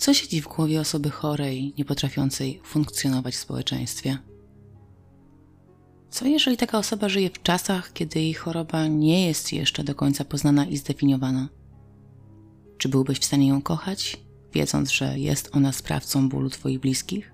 [0.00, 4.18] Co siedzi w głowie osoby chorej, nie potrafiącej funkcjonować w społeczeństwie?
[6.10, 10.24] Co jeżeli taka osoba żyje w czasach, kiedy jej choroba nie jest jeszcze do końca
[10.24, 11.48] poznana i zdefiniowana?
[12.78, 14.16] Czy byłbyś w stanie ją kochać,
[14.52, 17.32] wiedząc, że jest ona sprawcą bólu Twoich bliskich?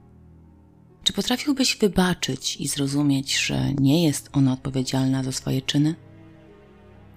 [1.05, 5.95] Czy potrafiłbyś wybaczyć i zrozumieć, że nie jest ona odpowiedzialna za swoje czyny?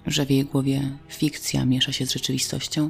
[0.05, 2.89] Że w jej głowie fikcja miesza się z rzeczywistością?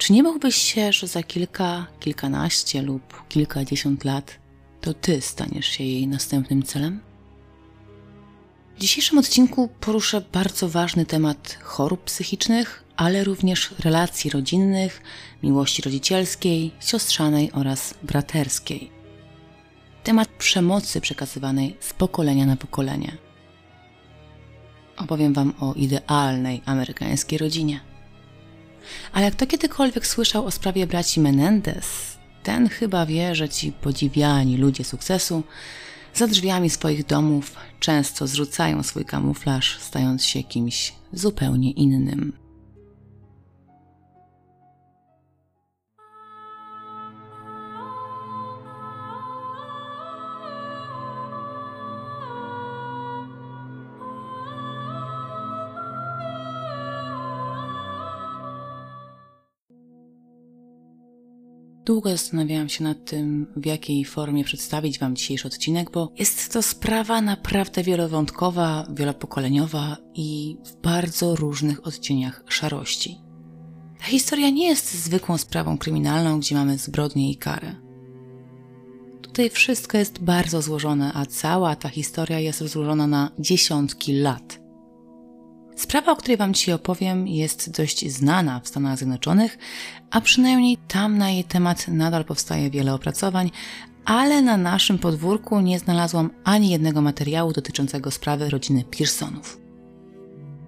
[0.00, 4.38] Czy nie bałbyś się, że za kilka, kilkanaście lub kilkadziesiąt lat
[4.80, 7.00] to ty staniesz się jej następnym celem?
[8.76, 15.02] W dzisiejszym odcinku poruszę bardzo ważny temat chorób psychicznych, ale również relacji rodzinnych,
[15.42, 18.90] miłości rodzicielskiej, siostrzanej oraz braterskiej.
[20.04, 23.16] Temat przemocy przekazywanej z pokolenia na pokolenie.
[24.96, 27.89] Opowiem Wam o idealnej amerykańskiej rodzinie.
[29.12, 34.56] Ale jak to kiedykolwiek słyszał o sprawie braci Menendez, ten chyba wie, że ci podziwiani
[34.56, 35.42] ludzie sukcesu
[36.14, 42.32] za drzwiami swoich domów często zrzucają swój kamuflaż, stając się kimś zupełnie innym.
[61.90, 66.62] Długo zastanawiałam się nad tym, w jakiej formie przedstawić Wam dzisiejszy odcinek, bo jest to
[66.62, 73.18] sprawa naprawdę wielowątkowa, wielopokoleniowa i w bardzo różnych odcieniach szarości.
[73.98, 77.74] Ta historia nie jest zwykłą sprawą kryminalną, gdzie mamy zbrodnię i karę.
[79.22, 84.60] Tutaj wszystko jest bardzo złożone, a cała ta historia jest rozłożona na dziesiątki lat.
[85.80, 89.58] Sprawa, o której Wam dzisiaj opowiem, jest dość znana w Stanach Zjednoczonych,
[90.10, 93.50] a przynajmniej tam na jej temat nadal powstaje wiele opracowań,
[94.04, 99.60] ale na naszym podwórku nie znalazłam ani jednego materiału dotyczącego sprawy rodziny Pearsonów.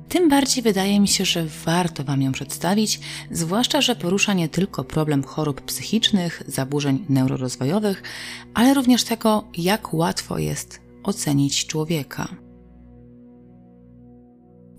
[0.09, 4.85] Tym bardziej wydaje mi się, że warto Wam ją przedstawić, zwłaszcza, że porusza nie tylko
[4.85, 8.03] problem chorób psychicznych, zaburzeń neurorozwojowych,
[8.55, 12.29] ale również tego, jak łatwo jest ocenić człowieka.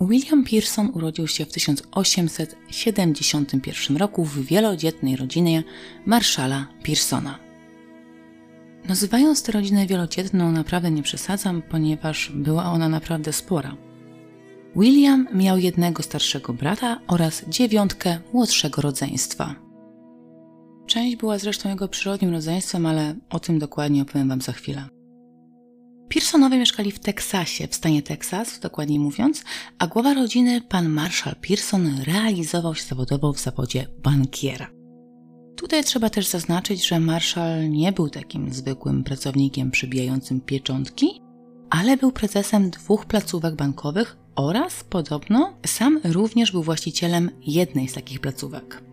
[0.01, 5.63] William Pearson urodził się w 1871 roku w wielodzietnej rodzinie
[6.05, 7.39] Marszala Pearsona.
[8.87, 13.77] Nazywając tę rodzinę wielodzietną naprawdę nie przesadzam, ponieważ była ona naprawdę spora.
[14.75, 19.55] William miał jednego starszego brata oraz dziewiątkę młodszego rodzeństwa.
[20.85, 24.92] Część była zresztą jego przyrodnim rodzeństwem, ale o tym dokładnie opowiem Wam za chwilę.
[26.13, 29.43] Pearsonowie mieszkali w Teksasie, w stanie Teksas, dokładniej mówiąc,
[29.79, 34.69] a głowa rodziny, pan Marshall Pearson, realizował się zawodowo w zawodzie bankiera.
[35.55, 41.21] Tutaj trzeba też zaznaczyć, że Marshall nie był takim zwykłym pracownikiem przybijającym pieczątki,
[41.69, 48.19] ale był prezesem dwóch placówek bankowych oraz podobno sam również był właścicielem jednej z takich
[48.19, 48.83] placówek.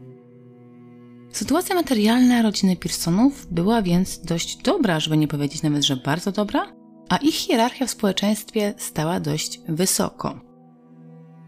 [1.32, 6.79] Sytuacja materialna rodziny Pearsonów była więc dość dobra, żeby nie powiedzieć nawet, że bardzo dobra,
[7.10, 10.40] a ich hierarchia w społeczeństwie stała dość wysoko.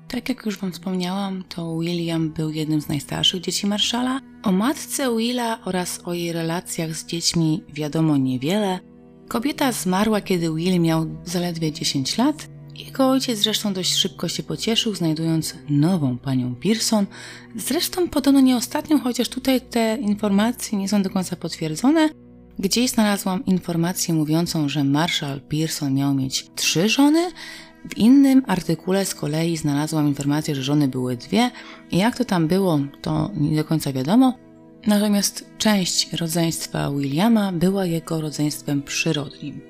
[0.08, 4.20] Tak jak już Wam wspomniałam, to William był jednym z najstarszych dzieci Marszala.
[4.42, 8.78] O matce Willa oraz o jej relacjach z dziećmi wiadomo niewiele.
[9.28, 12.48] Kobieta zmarła, kiedy Will miał zaledwie 10 lat.
[12.76, 17.06] Jego ojciec zresztą dość szybko się pocieszył, znajdując nową panią Pearson.
[17.56, 22.08] Zresztą podobno nie ostatnią, chociaż tutaj te informacje nie są do końca potwierdzone,
[22.62, 27.30] Gdzieś znalazłam informację mówiącą, że Marshall Pearson miał mieć trzy żony.
[27.90, 31.50] W innym artykule z kolei znalazłam informację, że żony były dwie
[31.90, 34.38] i jak to tam było, to nie do końca wiadomo.
[34.86, 39.60] Natomiast część rodzeństwa Williama była jego rodzeństwem przyrodnim.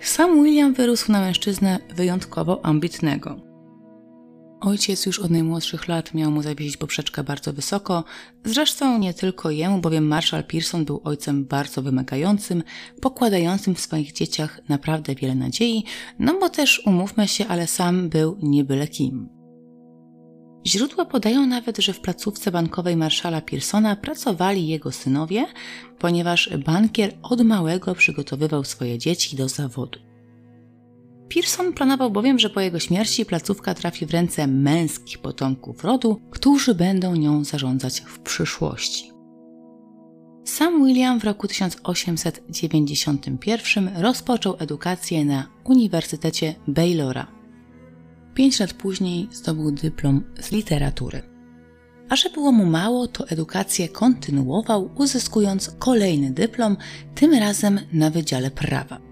[0.00, 3.53] Sam William wyrósł na mężczyznę wyjątkowo ambitnego.
[4.60, 8.04] Ojciec już od najmłodszych lat miał mu zawiesić poprzeczkę bardzo wysoko,
[8.44, 12.62] zresztą nie tylko jemu, bowiem Marshall Pearson był ojcem bardzo wymagającym,
[13.00, 15.84] pokładającym w swoich dzieciach naprawdę wiele nadziei,
[16.18, 19.28] no bo też umówmy się, ale sam był nie byle kim.
[20.66, 25.46] Źródła podają nawet, że w placówce bankowej Marszala Pearsona pracowali jego synowie,
[25.98, 30.13] ponieważ bankier od małego przygotowywał swoje dzieci do zawodu.
[31.28, 36.74] Pearson planował bowiem, że po jego śmierci placówka trafi w ręce męskich potomków rodu, którzy
[36.74, 39.10] będą nią zarządzać w przyszłości.
[40.44, 47.26] Sam William w roku 1891 rozpoczął edukację na Uniwersytecie Baylora.
[48.34, 51.22] Pięć lat później zdobył dyplom z literatury.
[52.08, 56.76] A że było mu mało, to edukację kontynuował, uzyskując kolejny dyplom,
[57.14, 59.03] tym razem na Wydziale Prawa.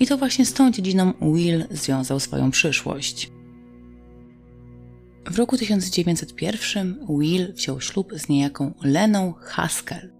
[0.00, 3.30] I to właśnie z tą dziedziną Will związał swoją przyszłość.
[5.26, 10.12] W roku 1901 Will wziął ślub z niejaką Leną Haskell.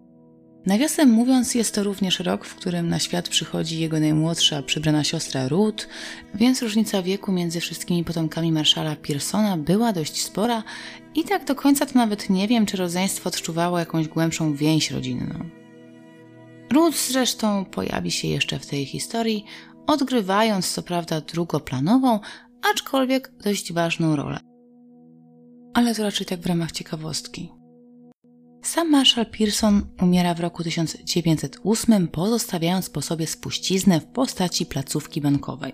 [0.66, 5.48] Nawiasem mówiąc, jest to również rok, w którym na świat przychodzi jego najmłodsza przybrana siostra
[5.48, 5.88] Ruth,
[6.34, 10.62] więc różnica wieku między wszystkimi potomkami marszala Pearsona była dość spora
[11.14, 15.59] i tak do końca to nawet nie wiem, czy rodzeństwo odczuwało jakąś głębszą więź rodzinną.
[16.72, 19.44] Ruth zresztą pojawi się jeszcze w tej historii,
[19.86, 22.20] odgrywając co prawda drugoplanową,
[22.70, 24.40] aczkolwiek dość ważną rolę.
[25.74, 27.52] Ale to raczej tak w ramach ciekawostki.
[28.62, 35.72] Sam marszał Pearson umiera w roku 1908, pozostawiając po sobie spuściznę w postaci placówki bankowej.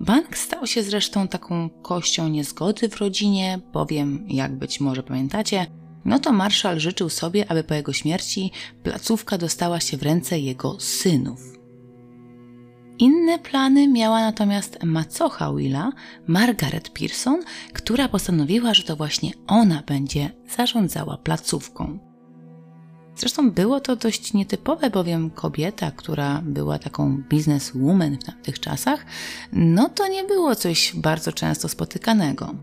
[0.00, 5.66] Bank stał się zresztą taką kością niezgody w rodzinie, bowiem, jak być może pamiętacie,
[6.04, 8.52] no to marszał życzył sobie, aby po jego śmierci
[8.82, 11.52] placówka dostała się w ręce jego synów.
[12.98, 15.92] Inne plany miała natomiast macocha Willa,
[16.26, 21.98] Margaret Pearson, która postanowiła, że to właśnie ona będzie zarządzała placówką.
[23.16, 29.06] Zresztą było to dość nietypowe, bowiem kobieta, która była taką bizneswoman w tamtych czasach,
[29.52, 32.54] no to nie było coś bardzo często spotykanego.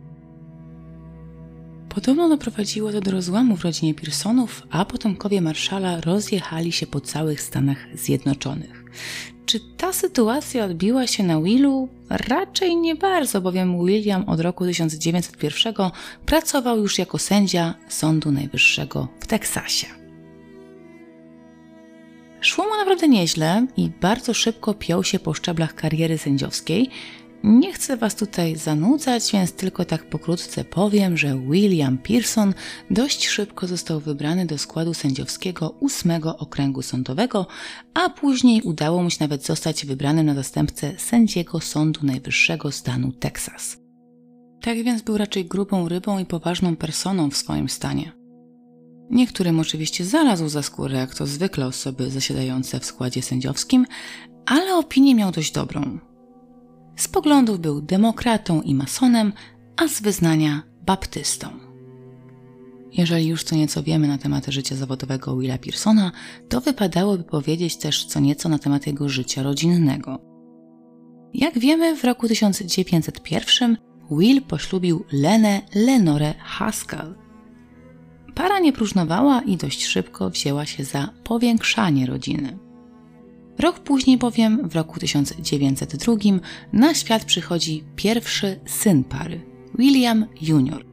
[2.00, 7.42] Podobno doprowadziło to do rozłamu w rodzinie Pearsonów, a potomkowie marszala rozjechali się po całych
[7.42, 8.84] Stanach Zjednoczonych.
[9.46, 11.90] Czy ta sytuacja odbiła się na Willu?
[12.10, 15.74] Raczej nie bardzo, bowiem William od roku 1901
[16.26, 19.88] pracował już jako sędzia Sądu Najwyższego w Teksasie.
[22.42, 26.90] Szło mu naprawdę nieźle i bardzo szybko piął się po szczeblach kariery sędziowskiej,
[27.44, 32.54] nie chcę Was tutaj zanudzać, więc tylko tak pokrótce powiem, że William Pearson
[32.92, 37.48] dość szybko został wybrany do składu sędziowskiego ósmego okręgu sądowego,
[37.94, 43.78] a później udało mu się nawet zostać wybranym na zastępcę sędziego Sądu Najwyższego stanu Teksas.
[44.62, 48.12] Tak więc był raczej grubą rybą i poważną personą w swoim stanie.
[49.10, 53.86] Niektórym oczywiście znalazł za skórę, jak to zwykle osoby zasiadające w składzie sędziowskim,
[54.46, 56.09] ale opinię miał dość dobrą.
[57.00, 59.34] Z poglądów był demokratą i masonem,
[59.78, 61.48] a z wyznania baptystą.
[62.92, 66.12] Jeżeli już co nieco wiemy na temat życia zawodowego Willa Pearsona,
[66.50, 70.20] to wypadałoby powiedzieć też co nieco na temat jego życia rodzinnego.
[71.34, 73.78] Jak wiemy, w roku 1901
[74.12, 77.16] Will poślubił Lenę Lenorę Haskell.
[78.36, 82.69] Para nie próżnowała i dość szybko wzięła się za powiększanie rodziny.
[83.60, 86.16] Rok później bowiem, w roku 1902,
[86.74, 89.42] na świat przychodzi pierwszy syn pary,
[89.78, 90.86] William Jr.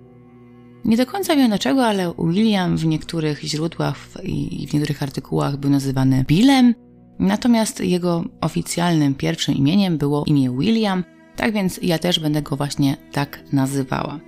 [0.85, 5.71] Nie do końca wiem dlaczego, ale William w niektórych źródłach i w niektórych artykułach był
[5.71, 6.75] nazywany Billem,
[7.19, 11.05] natomiast jego oficjalnym pierwszym imieniem było imię William,
[11.37, 14.21] tak więc ja też będę go właśnie tak nazywała.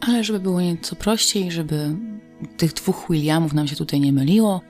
[0.00, 1.96] Ale żeby było nieco prościej, żeby
[2.56, 4.60] tych dwóch Williamów nam się tutaj nie myliło,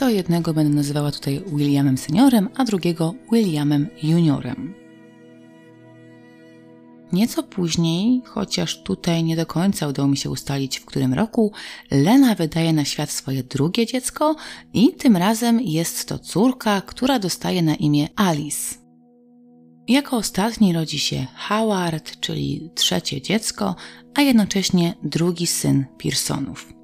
[0.00, 4.74] to jednego będę nazywała tutaj Williamem seniorem, a drugiego Williamem juniorem.
[7.12, 11.52] Nieco później, chociaż tutaj nie do końca udało mi się ustalić w którym roku,
[11.90, 14.36] Lena wydaje na świat swoje drugie dziecko
[14.72, 18.74] i tym razem jest to córka, która dostaje na imię Alice.
[19.88, 23.76] Jako ostatni rodzi się Howard, czyli trzecie dziecko,
[24.14, 26.79] a jednocześnie drugi syn Pearsonów.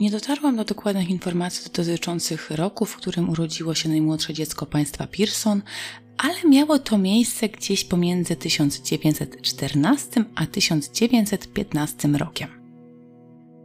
[0.00, 5.62] Nie dotarłam do dokładnych informacji dotyczących roku, w którym urodziło się najmłodsze dziecko państwa Pearson,
[6.18, 12.48] ale miało to miejsce gdzieś pomiędzy 1914 a 1915 rokiem.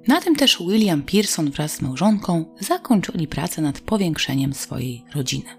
[0.08, 5.50] Na tym też William Pearson wraz z małżonką zakończyli pracę nad powiększeniem swojej rodziny.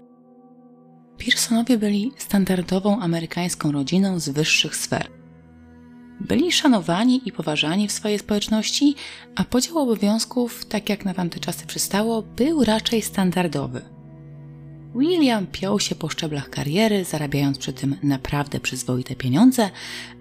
[1.17, 5.14] Pearsonowie byli standardową amerykańską rodziną z wyższych sfer
[6.19, 8.95] byli szanowani i poważani w swojej społeczności,
[9.35, 13.81] a podział obowiązków, tak jak na tamte czasy przystało, był raczej standardowy.
[14.95, 19.69] William piął się po szczeblach kariery, zarabiając przy tym naprawdę przyzwoite pieniądze,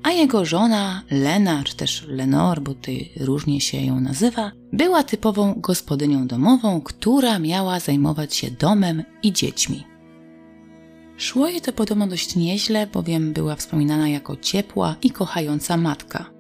[0.03, 5.55] a jego żona, Lena, czy też Lenore, bo tutaj różnie się ją nazywa, była typową
[5.57, 9.94] gospodynią domową, która miała zajmować się domem i dziećmi.
[11.25, 16.31] Szło jej to podobno dość nieźle, bowiem była wspominana jako ciepła i kochająca matka.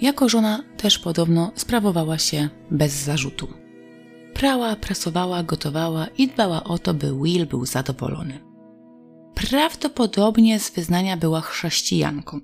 [0.00, 3.48] Jako żona też podobno sprawowała się bez zarzutu.
[4.34, 8.40] Prała, prasowała, gotowała i dbała o to, by Will był zadowolony.
[9.34, 12.40] Prawdopodobnie z wyznania była chrześcijanką.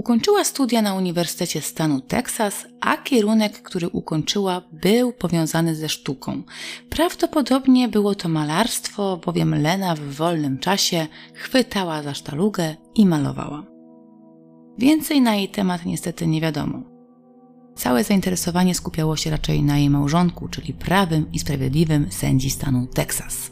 [0.00, 6.42] Ukończyła studia na Uniwersytecie Stanu Teksas, a kierunek, który ukończyła, był powiązany ze sztuką.
[6.90, 13.64] Prawdopodobnie było to malarstwo, bowiem Lena w wolnym czasie chwytała za sztalugę i malowała.
[14.78, 16.82] Więcej na jej temat niestety nie wiadomo.
[17.74, 23.50] Całe zainteresowanie skupiało się raczej na jej małżonku, czyli prawym i sprawiedliwym sędzi stanu Teksas.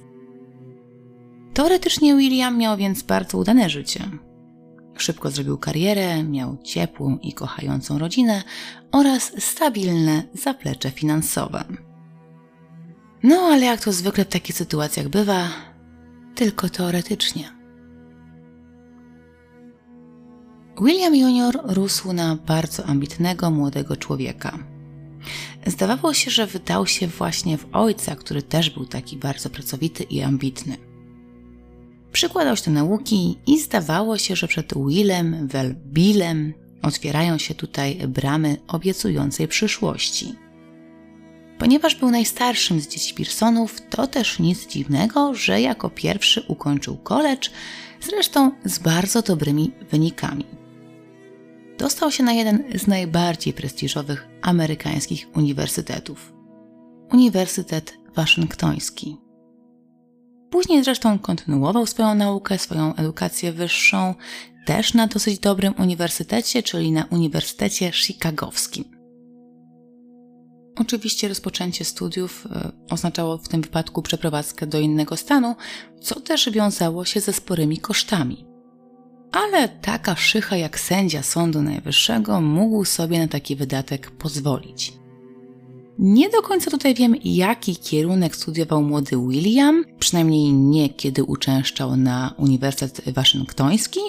[1.55, 4.28] Teoretycznie William miał więc bardzo udane życie.
[5.03, 8.43] Szybko zrobił karierę, miał ciepłą i kochającą rodzinę
[8.93, 11.65] oraz stabilne zaplecze finansowe.
[13.23, 15.49] No ale jak to zwykle w takich sytuacjach bywa,
[16.35, 17.59] tylko teoretycznie.
[20.83, 24.59] William Junior rósł na bardzo ambitnego młodego człowieka.
[25.67, 30.23] Zdawało się, że wydał się właśnie w ojca, który też był taki bardzo pracowity i
[30.23, 30.88] ambitny.
[32.13, 38.57] Przykładał się do nauki i zdawało się, że przed Willem, Billem otwierają się tutaj bramy
[38.69, 40.35] obiecującej przyszłości.
[41.59, 47.49] Ponieważ był najstarszym z dzieci Pearsonów, to też nic dziwnego, że jako pierwszy ukończył college,
[48.01, 50.45] zresztą z bardzo dobrymi wynikami.
[51.79, 56.33] Dostał się na jeden z najbardziej prestiżowych amerykańskich uniwersytetów
[57.13, 59.17] Uniwersytet Waszyngtoński.
[60.51, 64.15] Później zresztą kontynuował swoją naukę, swoją edukację wyższą
[64.67, 68.85] też na dosyć dobrym uniwersytecie, czyli na Uniwersytecie Chicagowskim.
[70.77, 75.57] Oczywiście rozpoczęcie studiów e, oznaczało w tym wypadku przeprowadzkę do innego stanu,
[76.01, 78.47] co też wiązało się ze sporymi kosztami.
[79.33, 84.93] Ale taka szycha jak sędzia Sądu Najwyższego mógł sobie na taki wydatek pozwolić.
[85.99, 92.35] Nie do końca tutaj wiem, jaki kierunek studiował młody William, przynajmniej nie kiedy uczęszczał na
[92.37, 94.01] Uniwersytet Waszyngtoński,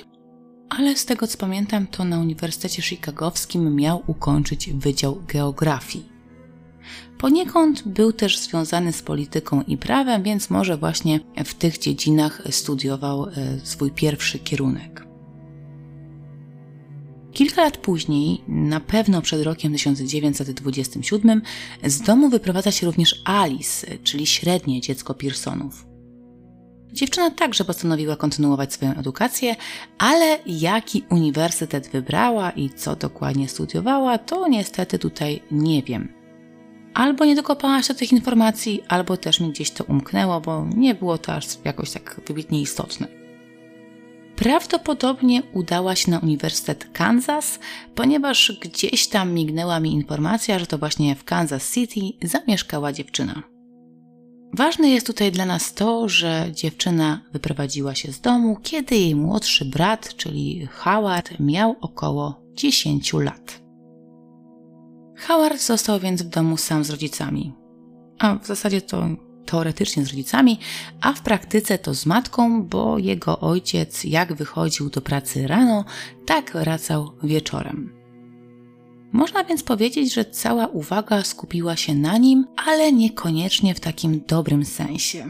[0.69, 6.10] ale z tego co pamiętam, to na Uniwersytecie Chicagowskim miał ukończyć Wydział Geografii.
[7.17, 13.25] Poniekąd był też związany z polityką i prawem, więc może właśnie w tych dziedzinach studiował
[13.25, 13.31] e,
[13.63, 15.08] swój pierwszy kierunek.
[17.33, 21.41] Kilka lat później, na pewno przed rokiem 1927,
[21.83, 25.86] z domu wyprowadza się również Alice, czyli średnie dziecko Pearsonów.
[26.93, 29.55] Dziewczyna także postanowiła kontynuować swoją edukację,
[29.98, 36.13] ale jaki uniwersytet wybrała i co dokładnie studiowała, to niestety tutaj nie wiem.
[36.93, 40.95] Albo nie dokopała się do tych informacji, albo też mi gdzieś to umknęło, bo nie
[40.95, 43.18] było to aż jakoś tak wybitnie istotne.
[44.39, 47.60] Prawdopodobnie udała się na Uniwersytet Kansas,
[47.96, 53.43] ponieważ gdzieś tam mignęła mi informacja, że to właśnie w Kansas City zamieszkała dziewczyna.
[54.53, 59.65] Ważne jest tutaj dla nas to, że dziewczyna wyprowadziła się z domu, kiedy jej młodszy
[59.65, 63.62] brat, czyli Howard, miał około 10 lat.
[65.17, 67.53] Howard został więc w domu sam z rodzicami.
[68.19, 69.08] A w zasadzie to
[69.49, 70.59] teoretycznie z rodzicami,
[71.01, 75.85] a w praktyce to z matką, bo jego ojciec jak wychodził do pracy rano,
[76.25, 77.93] tak wracał wieczorem.
[79.11, 84.65] Można więc powiedzieć, że cała uwaga skupiła się na nim, ale niekoniecznie w takim dobrym
[84.65, 85.29] sensie.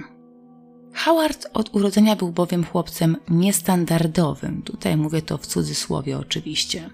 [0.93, 6.89] Howard od urodzenia był bowiem chłopcem niestandardowym, tutaj mówię to w cudzysłowie oczywiście.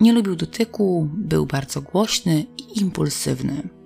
[0.00, 3.81] Nie lubił dotyku, był bardzo głośny i impulsywny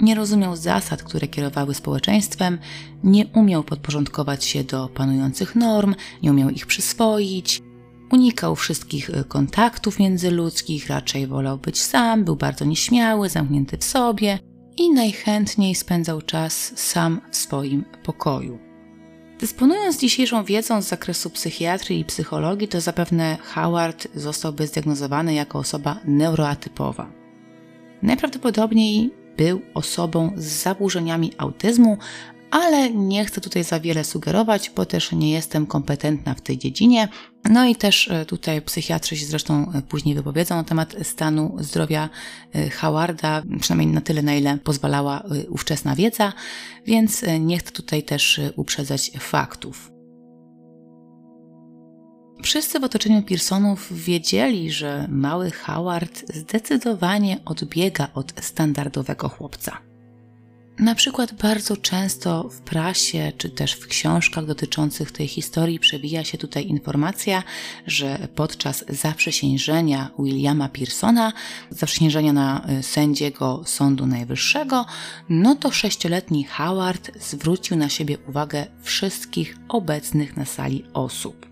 [0.00, 2.58] nie rozumiał zasad, które kierowały społeczeństwem,
[3.04, 7.62] nie umiał podporządkować się do panujących norm, nie umiał ich przyswoić,
[8.10, 14.38] unikał wszystkich e, kontaktów międzyludzkich, raczej wolał być sam, był bardzo nieśmiały, zamknięty w sobie
[14.76, 18.58] i najchętniej spędzał czas sam w swoim pokoju.
[19.40, 26.00] Dysponując dzisiejszą wiedzą z zakresu psychiatrii i psychologii, to zapewne Howard zostałby zdiagnozowany jako osoba
[26.04, 27.10] neuroatypowa.
[28.02, 31.98] Najprawdopodobniej był osobą z zaburzeniami autyzmu,
[32.50, 37.08] ale nie chcę tutaj za wiele sugerować, bo też nie jestem kompetentna w tej dziedzinie.
[37.50, 42.08] No i też e, tutaj psychiatrzy się zresztą e, później wypowiedzą na temat stanu zdrowia
[42.54, 46.32] e, Howarda, przynajmniej na tyle, na ile pozwalała ówczesna wiedza,
[46.86, 49.89] więc nie chcę tutaj też uprzedzać faktów.
[52.42, 59.90] Wszyscy w otoczeniu Pearsonów wiedzieli, że mały Howard zdecydowanie odbiega od standardowego chłopca.
[60.78, 66.38] Na przykład bardzo często w prasie czy też w książkach dotyczących tej historii przewija się
[66.38, 67.42] tutaj informacja,
[67.86, 71.32] że podczas zaprzysiężenia Williama Pearsona,
[71.70, 74.86] zaprzysiężenia na y, sędziego Sądu Najwyższego,
[75.28, 81.49] no to sześcioletni Howard zwrócił na siebie uwagę wszystkich obecnych na sali osób.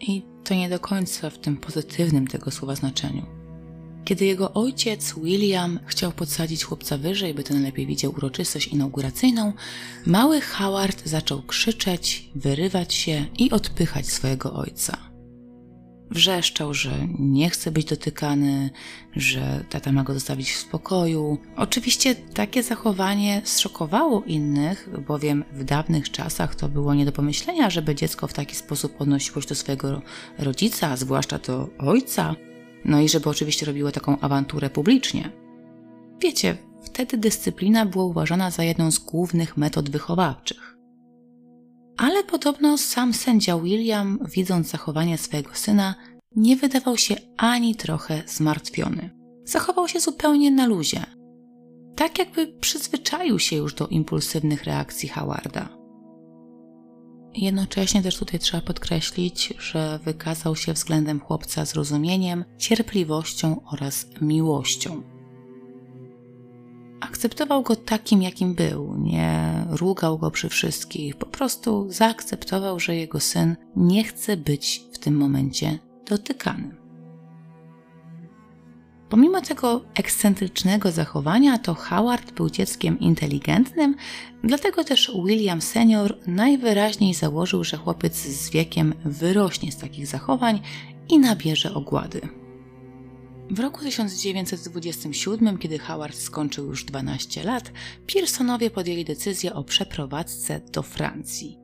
[0.00, 3.26] I to nie do końca w tym pozytywnym tego słowa znaczeniu.
[4.04, 9.52] Kiedy jego ojciec William chciał podsadzić chłopca wyżej, by ten lepiej widział uroczystość inauguracyjną,
[10.06, 15.09] mały Howard zaczął krzyczeć, wyrywać się i odpychać swojego ojca.
[16.10, 18.70] Wrzeszczał, że nie chce być dotykany,
[19.16, 21.38] że tata ma go zostawić w spokoju.
[21.56, 27.94] Oczywiście takie zachowanie zszokowało innych, bowiem w dawnych czasach to było nie do pomyślenia, żeby
[27.94, 30.02] dziecko w taki sposób odnosiło się do swojego
[30.38, 32.34] rodzica, zwłaszcza do ojca.
[32.84, 35.30] No i żeby oczywiście robiło taką awanturę publicznie.
[36.20, 40.79] Wiecie, wtedy dyscyplina była uważana za jedną z głównych metod wychowawczych.
[42.00, 45.94] Ale podobno sam sędzia William, widząc zachowanie swojego syna,
[46.36, 49.10] nie wydawał się ani trochę zmartwiony.
[49.44, 51.04] Zachował się zupełnie na luzie.
[51.96, 55.68] Tak jakby przyzwyczaił się już do impulsywnych reakcji Howarda.
[57.34, 65.02] Jednocześnie też tutaj trzeba podkreślić, że wykazał się względem chłopca zrozumieniem, cierpliwością oraz miłością.
[67.00, 73.20] Akceptował go takim, jakim był, nie rugał go przy wszystkich, po prostu zaakceptował, że jego
[73.20, 76.80] syn nie chce być w tym momencie dotykany.
[79.08, 83.96] Pomimo tego ekscentrycznego zachowania, to Howard był dzieckiem inteligentnym,
[84.44, 90.60] dlatego też William senior najwyraźniej założył, że chłopiec z wiekiem wyrośnie z takich zachowań
[91.08, 92.39] i nabierze ogłady.
[93.50, 97.72] W roku 1927, kiedy Howard skończył już 12 lat,
[98.14, 101.58] Pearsonowie podjęli decyzję o przeprowadzce do Francji.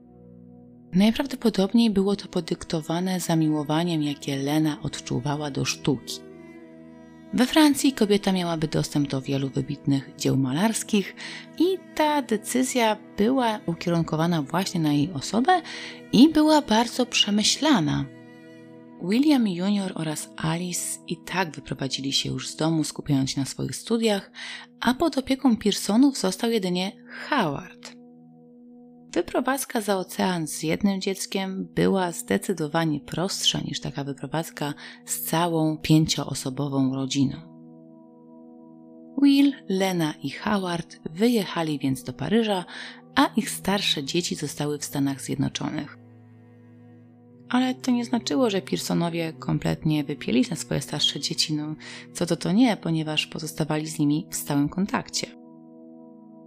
[0.92, 6.20] Najprawdopodobniej było to podyktowane zamiłowaniem, jakie Lena odczuwała do sztuki.
[7.34, 11.14] We Francji kobieta miałaby dostęp do wielu wybitnych dzieł malarskich
[11.58, 15.62] i ta decyzja była ukierunkowana właśnie na jej osobę
[16.12, 18.15] i była bardzo przemyślana.
[19.02, 19.92] William Jr.
[19.94, 24.30] oraz Alice i tak wyprowadzili się już z domu, skupiając się na swoich studiach,
[24.80, 26.92] a pod opieką Pearsonów został jedynie
[27.28, 27.96] Howard.
[29.12, 36.94] Wyprowadzka za ocean z jednym dzieckiem była zdecydowanie prostsza niż taka wyprowadzka z całą pięcioosobową
[36.94, 37.36] rodziną.
[39.22, 42.64] Will, Lena i Howard wyjechali więc do Paryża,
[43.14, 46.05] a ich starsze dzieci zostały w Stanach Zjednoczonych.
[47.48, 51.74] Ale to nie znaczyło, że Pearsonowie kompletnie wypieli na swoje starsze dzieci, no
[52.12, 55.26] co to to nie, ponieważ pozostawali z nimi w stałym kontakcie.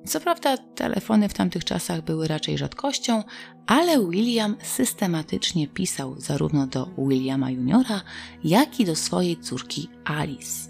[0.05, 3.23] Co prawda, telefony w tamtych czasach były raczej rzadkością,
[3.67, 8.01] ale William systematycznie pisał zarówno do Williama Juniora,
[8.43, 10.69] jak i do swojej córki Alice.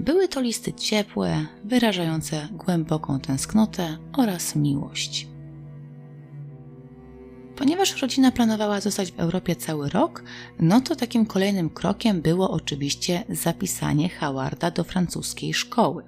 [0.00, 5.29] Były to listy ciepłe, wyrażające głęboką tęsknotę oraz miłość.
[7.60, 10.24] Ponieważ rodzina planowała zostać w Europie cały rok,
[10.58, 16.04] no to takim kolejnym krokiem było oczywiście zapisanie Howarda do francuskiej szkoły.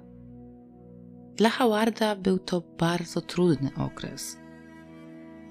[1.35, 4.37] Dla Howarda był to bardzo trudny okres.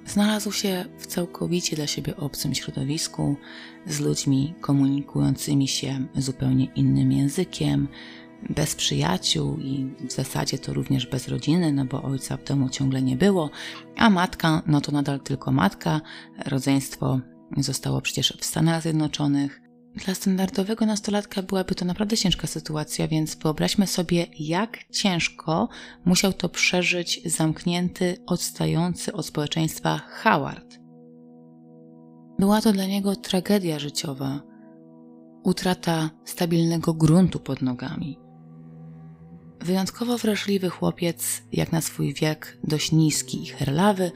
[0.06, 3.36] Znalazł się w całkowicie dla siebie obcym środowisku,
[3.86, 7.88] z ludźmi komunikującymi się zupełnie innym językiem,
[8.50, 13.02] bez przyjaciół i w zasadzie to również bez rodziny, no bo ojca w domu ciągle
[13.02, 13.50] nie było,
[13.96, 16.00] a matka, no to nadal tylko matka.
[16.46, 17.20] Rodzeństwo
[17.56, 19.62] zostało przecież w Stanach Zjednoczonych.
[19.94, 25.68] Dla standardowego nastolatka byłaby to naprawdę ciężka sytuacja, więc wyobraźmy sobie, jak ciężko
[26.04, 30.78] musiał to przeżyć zamknięty, odstający od społeczeństwa Howard.
[32.38, 34.40] Była to dla niego tragedia życiowa,
[35.44, 38.21] utrata stabilnego gruntu pod nogami.
[39.64, 44.12] Wyjątkowo wrażliwy chłopiec, jak na swój wiek dość niski i herlawy,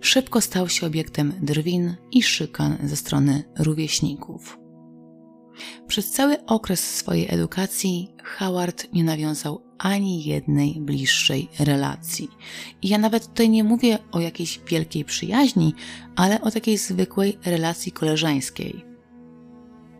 [0.00, 4.58] szybko stał się obiektem drwin i szykan ze strony rówieśników.
[5.86, 12.28] Przez cały okres swojej edukacji Howard nie nawiązał ani jednej bliższej relacji.
[12.82, 15.74] I ja nawet tutaj nie mówię o jakiejś wielkiej przyjaźni,
[16.16, 18.93] ale o takiej zwykłej relacji koleżeńskiej.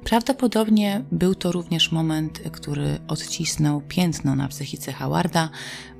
[0.05, 5.51] Prawdopodobnie był to również moment, który odcisnął piętno na psychice Howarda,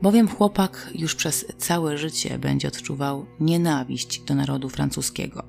[0.03, 5.45] bowiem chłopak już przez całe życie będzie odczuwał nienawiść do narodu francuskiego.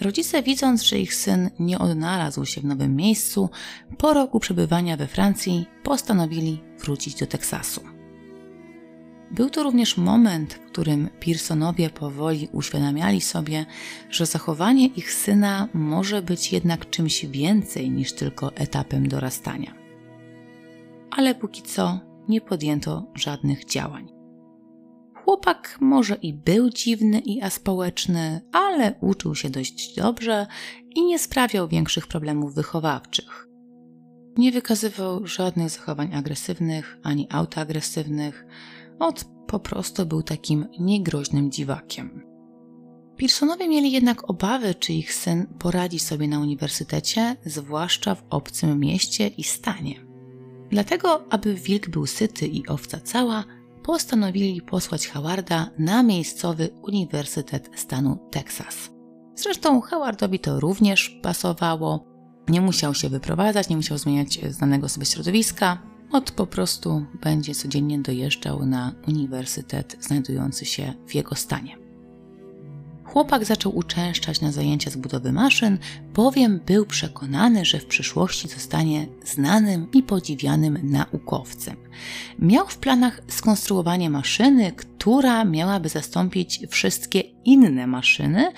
[0.00, 3.50] Rodzice, widząc, że ich syn nie odnalazł się w nowym miejscu,
[3.98, 7.99] po roku przebywania we Francji postanowili wrócić do Teksasu.
[9.30, 13.66] Był to również moment, w którym Pearsonowie powoli uświadamiali sobie,
[14.10, 19.74] że zachowanie ich syna może być jednak czymś więcej niż tylko etapem dorastania.
[21.10, 24.08] Ale póki co nie podjęto żadnych działań.
[25.24, 30.46] Chłopak może i był dziwny i aspołeczny, ale uczył się dość dobrze
[30.96, 33.46] i nie sprawiał większych problemów wychowawczych.
[34.36, 38.46] Nie wykazywał żadnych zachowań agresywnych ani autoagresywnych,
[39.00, 42.22] od po prostu był takim niegroźnym dziwakiem.
[43.16, 49.26] Pearsonowie mieli jednak obawy, czy ich syn poradzi sobie na uniwersytecie, zwłaszcza w obcym mieście
[49.26, 49.94] i stanie.
[50.70, 53.44] Dlatego, aby wilk był syty i owca cała,
[53.82, 58.90] postanowili posłać Howarda na miejscowy Uniwersytet Stanu Teksas.
[59.34, 62.06] Zresztą Howardowi to również pasowało.
[62.48, 65.89] Nie musiał się wyprowadzać, nie musiał zmieniać znanego sobie środowiska.
[66.12, 71.76] Od po prostu będzie codziennie dojeżdżał na uniwersytet znajdujący się w jego stanie.
[73.04, 75.78] Chłopak zaczął uczęszczać na zajęcia z budowy maszyn,
[76.14, 81.76] bowiem był przekonany, że w przyszłości zostanie znanym i podziwianym naukowcem.
[82.38, 88.52] Miał w planach skonstruowanie maszyny, która miałaby zastąpić wszystkie inne maszyny,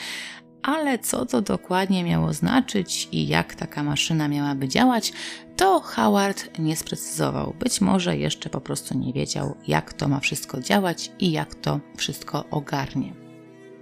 [0.63, 5.13] ale co to dokładnie miało znaczyć i jak taka maszyna miałaby działać,
[5.57, 7.55] to Howard nie sprecyzował.
[7.59, 11.81] Być może jeszcze po prostu nie wiedział, jak to ma wszystko działać i jak to
[11.97, 13.15] wszystko ogarnie.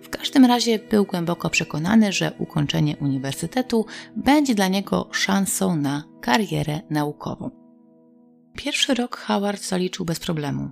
[0.02, 6.80] W każdym razie był głęboko przekonany, że ukończenie uniwersytetu będzie dla niego szansą na karierę
[6.90, 7.50] naukową.
[8.56, 10.70] Pierwszy rok Howard zaliczył bez problemu.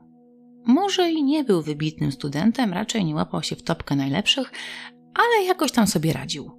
[0.67, 4.53] Może i nie był wybitnym studentem, raczej nie łapał się w topkę najlepszych,
[5.19, 6.51] ale jakoś tam sobie radził.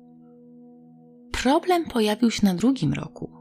[1.32, 3.32] Problem pojawił się na drugim roku.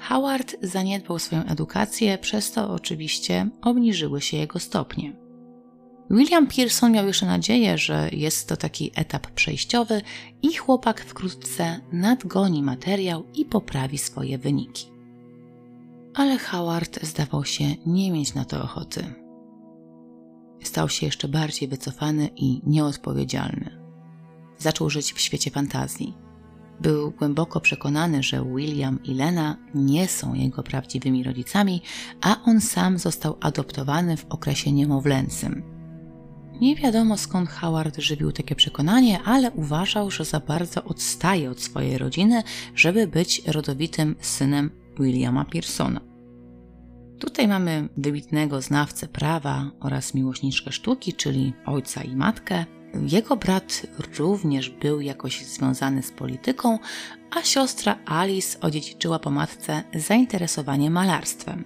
[0.00, 5.16] Howard zaniedbał swoją edukację, przez to oczywiście obniżyły się jego stopnie.
[6.10, 10.02] William Pearson miał jeszcze nadzieję, że jest to taki etap przejściowy
[10.42, 14.86] i chłopak wkrótce nadgoni materiał i poprawi swoje wyniki.
[16.14, 19.04] Ale Howard zdawał się nie mieć na to ochoty.
[20.62, 23.81] Stał się jeszcze bardziej wycofany i nieodpowiedzialny.
[24.62, 26.14] Zaczął żyć w świecie fantazji.
[26.80, 31.82] Był głęboko przekonany, że William i Lena nie są jego prawdziwymi rodzicami,
[32.20, 35.62] a on sam został adoptowany w okresie niemowlęcym.
[36.60, 41.98] Nie wiadomo skąd Howard żywił takie przekonanie, ale uważał, że za bardzo odstaje od swojej
[41.98, 42.42] rodziny,
[42.74, 44.70] żeby być rodowitym synem
[45.00, 46.00] Williama Pearsona.
[47.18, 52.64] Tutaj mamy wybitnego znawcę prawa oraz miłośniczkę sztuki, czyli ojca i matkę.
[53.00, 56.78] Jego brat również był jakoś związany z polityką,
[57.30, 61.64] a siostra Alice odziedziczyła po matce zainteresowanie malarstwem.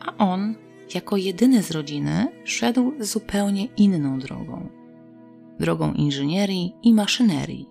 [0.00, 0.54] A on
[0.94, 4.80] jako jedyny z rodziny szedł zupełnie inną drogą
[5.60, 7.66] drogą inżynierii i maszynerii.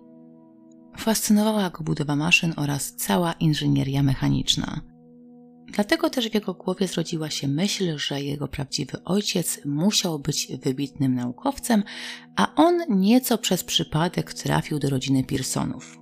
[0.98, 4.80] Fascynowała go budowa maszyn oraz cała inżynieria mechaniczna.
[5.72, 11.14] Dlatego też w jego głowie zrodziła się myśl, że jego prawdziwy ojciec musiał być wybitnym
[11.14, 11.82] naukowcem,
[12.36, 15.98] a on nieco przez przypadek trafił do rodziny Pearsonów.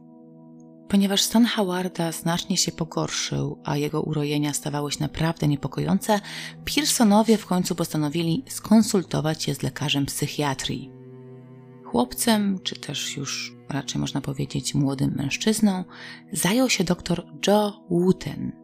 [0.88, 6.20] Ponieważ stan Howarda znacznie się pogorszył, a jego urojenia stawały się naprawdę niepokojące,
[6.64, 10.90] Pearsonowie w końcu postanowili skonsultować się z lekarzem psychiatrii.
[11.84, 15.84] Chłopcem, czy też już raczej można powiedzieć młodym mężczyzną,
[16.32, 18.57] zajął się dr Joe Wooten.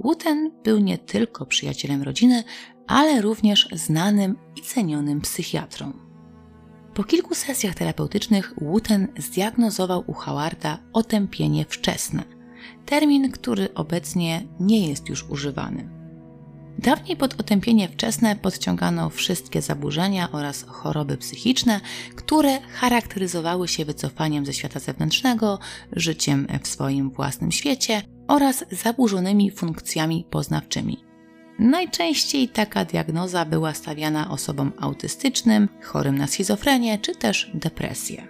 [0.00, 2.44] Wooten był nie tylko przyjacielem rodziny,
[2.86, 5.92] ale również znanym i cenionym psychiatrą.
[6.94, 12.22] Po kilku sesjach terapeutycznych Wooten zdiagnozował u Howarda otępienie wczesne,
[12.86, 15.88] termin, który obecnie nie jest już używany.
[16.78, 21.80] Dawniej pod otępienie wczesne podciągano wszystkie zaburzenia oraz choroby psychiczne,
[22.16, 25.58] które charakteryzowały się wycofaniem ze świata zewnętrznego,
[25.92, 31.04] życiem w swoim własnym świecie oraz zaburzonymi funkcjami poznawczymi.
[31.58, 38.28] Najczęściej taka diagnoza była stawiana osobom autystycznym, chorym na schizofrenię czy też depresję.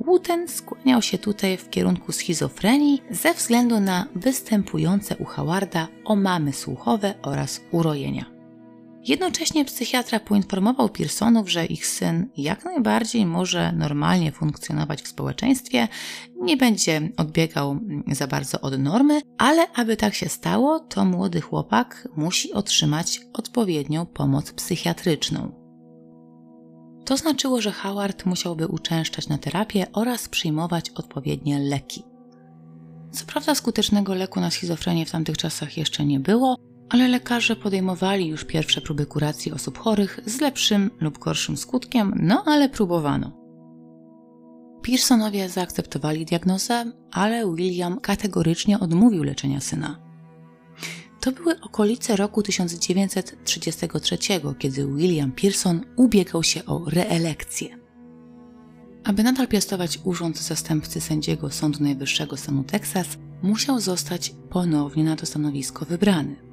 [0.00, 7.14] Wooten skłaniał się tutaj w kierunku schizofrenii ze względu na występujące u Howarda omamy słuchowe
[7.22, 8.37] oraz urojenia.
[9.08, 15.88] Jednocześnie psychiatra poinformował Pearsonów, że ich syn jak najbardziej może normalnie funkcjonować w społeczeństwie,
[16.40, 17.78] nie będzie odbiegał
[18.12, 24.06] za bardzo od normy, ale aby tak się stało, to młody chłopak musi otrzymać odpowiednią
[24.06, 25.52] pomoc psychiatryczną.
[27.04, 32.02] To znaczyło, że Howard musiałby uczęszczać na terapię oraz przyjmować odpowiednie leki.
[33.12, 38.26] Co prawda skutecznego leku na schizofrenię w tamtych czasach jeszcze nie było, ale lekarze podejmowali
[38.26, 43.32] już pierwsze próby kuracji osób chorych z lepszym lub gorszym skutkiem, no ale próbowano.
[44.82, 49.98] Pearsonowie zaakceptowali diagnozę, ale William kategorycznie odmówił leczenia syna.
[51.20, 54.18] To były okolice roku 1933,
[54.58, 57.78] kiedy William Pearson ubiegał się o reelekcję.
[59.04, 63.06] Aby nadal piastować urząd zastępcy sędziego Sądu Najwyższego stanu Teksas,
[63.42, 66.47] musiał zostać ponownie na to stanowisko wybrany.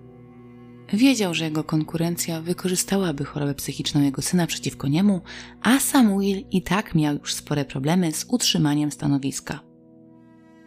[0.94, 5.22] Wiedział, że jego konkurencja wykorzystałaby chorobę psychiczną jego syna przeciwko niemu,
[5.62, 9.60] a Samuel i tak miał już spore problemy z utrzymaniem stanowiska.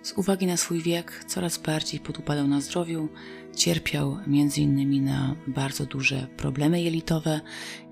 [0.03, 3.09] Z uwagi na swój wiek coraz bardziej podupadał na zdrowiu,
[3.57, 5.05] cierpiał m.in.
[5.05, 7.41] na bardzo duże problemy jelitowe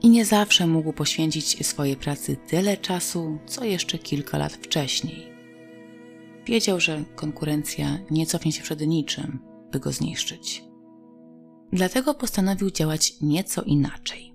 [0.02, 5.32] i nie zawsze mógł poświęcić swojej pracy tyle czasu, co jeszcze kilka lat wcześniej.
[6.46, 9.38] Wiedział, że konkurencja nie cofnie się przed niczym,
[9.72, 10.65] by go zniszczyć.
[11.72, 14.34] Dlatego postanowił działać nieco inaczej.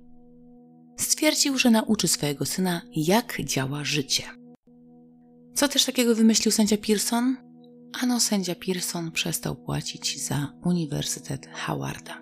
[0.99, 4.23] Stwierdził, że nauczy swojego syna, jak działa życie.
[5.53, 7.37] Co też takiego wymyślił sędzia Pearson?
[8.01, 12.21] Ano sędzia Pearson przestał płacić za Uniwersytet Howarda.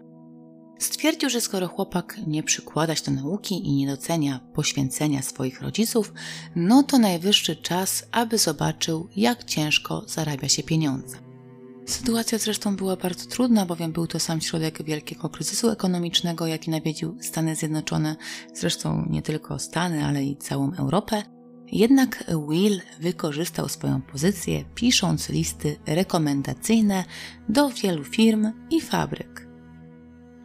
[0.79, 6.13] Stwierdził, że skoro chłopak nie przykłada się do nauki i nie docenia poświęcenia swoich rodziców,
[6.55, 11.28] no to najwyższy czas, aby zobaczył, jak ciężko zarabia się pieniądze.
[11.89, 17.17] Sytuacja zresztą była bardzo trudna, bowiem był to sam środek wielkiego kryzysu ekonomicznego, jaki nawiedził
[17.21, 18.15] Stany Zjednoczone,
[18.53, 21.23] zresztą nie tylko Stany, ale i całą Europę.
[21.71, 27.03] Jednak Will wykorzystał swoją pozycję, pisząc listy rekomendacyjne
[27.49, 29.47] do wielu firm i fabryk.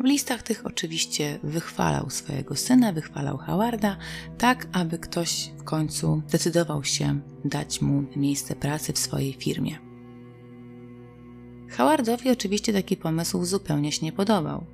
[0.01, 3.97] W listach tych oczywiście wychwalał swojego syna, wychwalał Howarda,
[4.39, 9.84] tak aby ktoś w końcu zdecydował się dać mu miejsce pracy w swojej firmie.
[11.71, 14.67] Howardowi oczywiście taki pomysł zupełnie się nie podobał.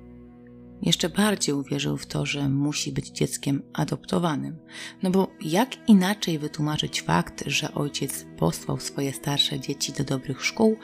[0.81, 4.57] Jeszcze bardziej uwierzył w to, że musi być dzieckiem adoptowanym.
[5.03, 10.77] No bo jak inaczej wytłumaczyć fakt, że ojciec posłał swoje starsze dzieci do dobrych szkół,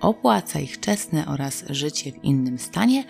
[0.00, 3.04] opłaca ich czesne oraz życie w innym stanie,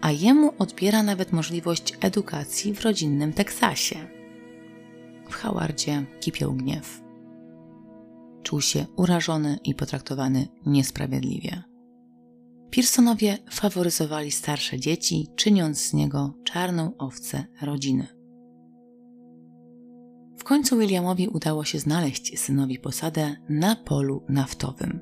[0.00, 3.96] a jemu odbiera nawet możliwość edukacji w rodzinnym Teksasie.
[5.28, 7.00] W Howardzie kipiał gniew.
[8.42, 11.69] Czuł się urażony i potraktowany niesprawiedliwie.
[12.70, 18.06] Pearsonowie faworyzowali starsze dzieci, czyniąc z niego czarną owcę rodziny.
[20.38, 25.00] W końcu Williamowi udało się znaleźć synowi posadę na polu naftowym.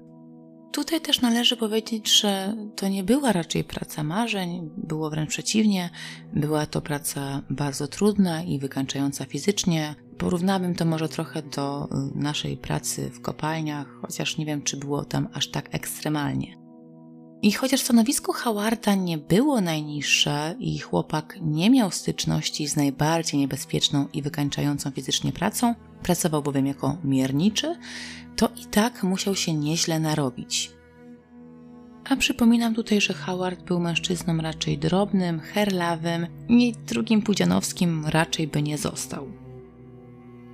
[0.72, 5.90] Tutaj też należy powiedzieć, że to nie była raczej praca marzeń, było wręcz przeciwnie,
[6.32, 9.94] była to praca bardzo trudna i wykańczająca fizycznie.
[10.18, 15.28] Porównałbym to może trochę do naszej pracy w kopalniach, chociaż nie wiem, czy było tam
[15.32, 16.67] aż tak ekstremalnie.
[17.42, 24.08] I chociaż stanowisko Howarda nie było najniższe i chłopak nie miał styczności z najbardziej niebezpieczną
[24.12, 27.76] i wykańczającą fizycznie pracą, pracował bowiem jako mierniczy,
[28.36, 30.70] to i tak musiał się nieźle narobić.
[32.08, 38.62] A przypominam tutaj, że Howard był mężczyzną raczej drobnym, herlawym i drugim Pudzianowskim raczej by
[38.62, 39.28] nie został.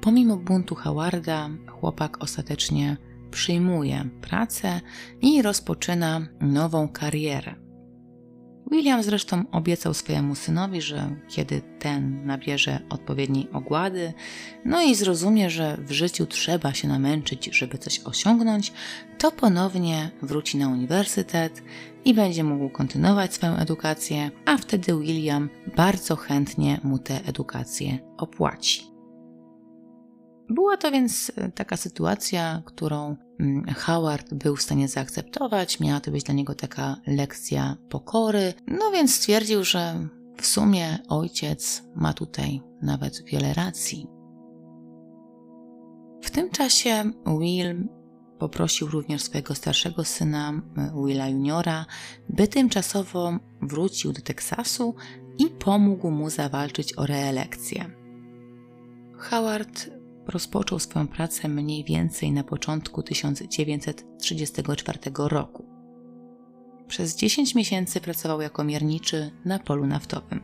[0.01, 2.97] Pomimo buntu Howarda, chłopak ostatecznie
[3.35, 4.81] przyjmuje pracę
[5.23, 7.55] i rozpoczyna nową karierę.
[8.71, 14.13] William zresztą obiecał swojemu synowi, że kiedy ten nabierze odpowiedniej ogłady,
[14.65, 18.73] no i zrozumie, że w życiu trzeba się namęczyć, żeby coś osiągnąć,
[19.19, 21.63] to ponownie wróci na uniwersytet
[22.05, 28.95] i będzie mógł kontynuować swoją edukację, a wtedy William bardzo chętnie mu tę edukację opłaci.
[30.49, 33.17] Była to więc taka sytuacja, którą
[33.77, 35.81] Howard był w stanie zaakceptować.
[35.81, 38.55] Miała to być dla niego taka lekcja pokory.
[38.67, 44.07] No więc stwierdził, że w sumie ojciec ma tutaj nawet wiele racji.
[46.23, 47.89] W tym czasie Will
[48.39, 51.87] poprosił również swojego starszego syna, e, Willa Juniora,
[52.29, 54.95] by tymczasowo wrócił do Teksasu
[55.39, 57.91] i pomógł mu zawalczyć o reelekcję.
[59.19, 59.91] Howard
[60.27, 65.65] rozpoczął swoją pracę mniej więcej na początku 1934 roku.
[66.89, 70.41] Przez 10 miesięcy pracował jako mierniczy na polu naftowym.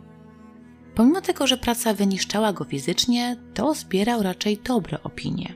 [0.94, 5.54] Pomimo tego, że praca wyniszczała go fizycznie, to zbierał raczej dobre opinie.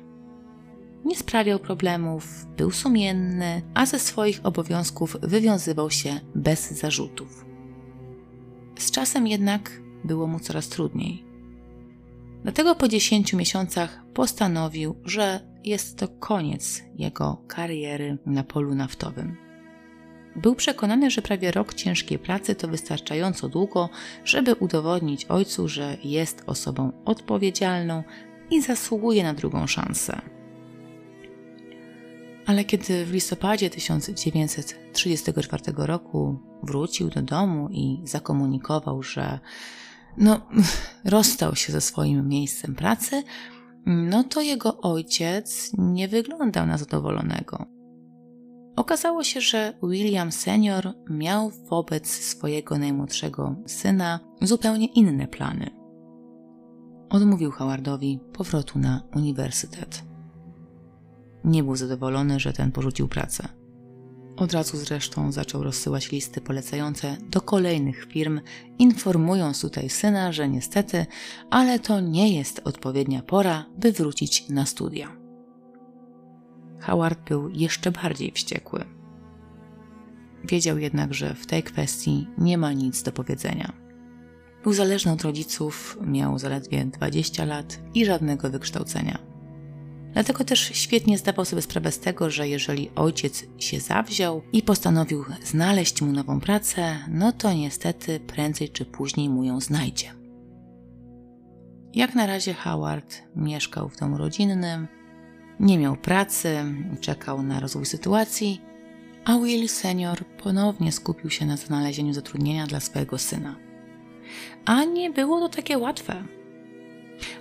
[1.05, 7.45] Nie sprawiał problemów, był sumienny, a ze swoich obowiązków wywiązywał się bez zarzutów.
[8.79, 11.25] Z czasem jednak było mu coraz trudniej.
[12.43, 19.37] Dlatego po 10 miesiącach postanowił, że jest to koniec jego kariery na polu naftowym.
[20.37, 23.89] Był przekonany, że prawie rok ciężkiej pracy to wystarczająco długo,
[24.25, 28.03] żeby udowodnić ojcu, że jest osobą odpowiedzialną
[28.51, 30.21] i zasługuje na drugą szansę.
[32.47, 39.39] Ale kiedy w listopadzie 1934 roku wrócił do domu i zakomunikował, że
[40.17, 40.41] no,
[41.05, 43.23] rozstał się ze swoim miejscem pracy,
[43.87, 47.67] no to jego ojciec nie wyglądał na zadowolonego.
[48.77, 55.71] Okazało się, że William senior miał wobec swojego najmłodszego syna zupełnie inne plany.
[57.11, 60.05] Odmówił Howardowi powrotu na uniwersytet.
[61.45, 63.49] Nie był zadowolony, że ten porzucił pracę.
[64.37, 68.41] Od razu zresztą zaczął rozsyłać listy polecające do kolejnych firm,
[68.79, 71.07] informując tutaj syna, że niestety,
[71.51, 75.17] ale to nie jest odpowiednia pora, by wrócić na studia.
[76.81, 78.85] Howard był jeszcze bardziej wściekły.
[80.45, 83.73] Wiedział jednak, że w tej kwestii nie ma nic do powiedzenia.
[84.63, 89.34] Był zależny od rodziców, miał zaledwie 20 lat i żadnego wykształcenia.
[90.15, 95.25] Dlatego też świetnie zdawał sobie sprawę z tego, że jeżeli ojciec się zawziął i postanowił
[95.43, 100.13] znaleźć mu nową pracę, no to niestety prędzej czy później mu ją znajdzie.
[101.95, 104.89] Jak na razie Howard mieszkał w domu rodzinnym,
[105.61, 106.65] nie miał pracy,
[107.01, 108.61] czekał na rozwój sytuacji,
[109.25, 113.57] a Will senior ponownie skupił się na znalezieniu zatrudnienia dla swojego syna.
[114.65, 116.25] A nie było to takie łatwe.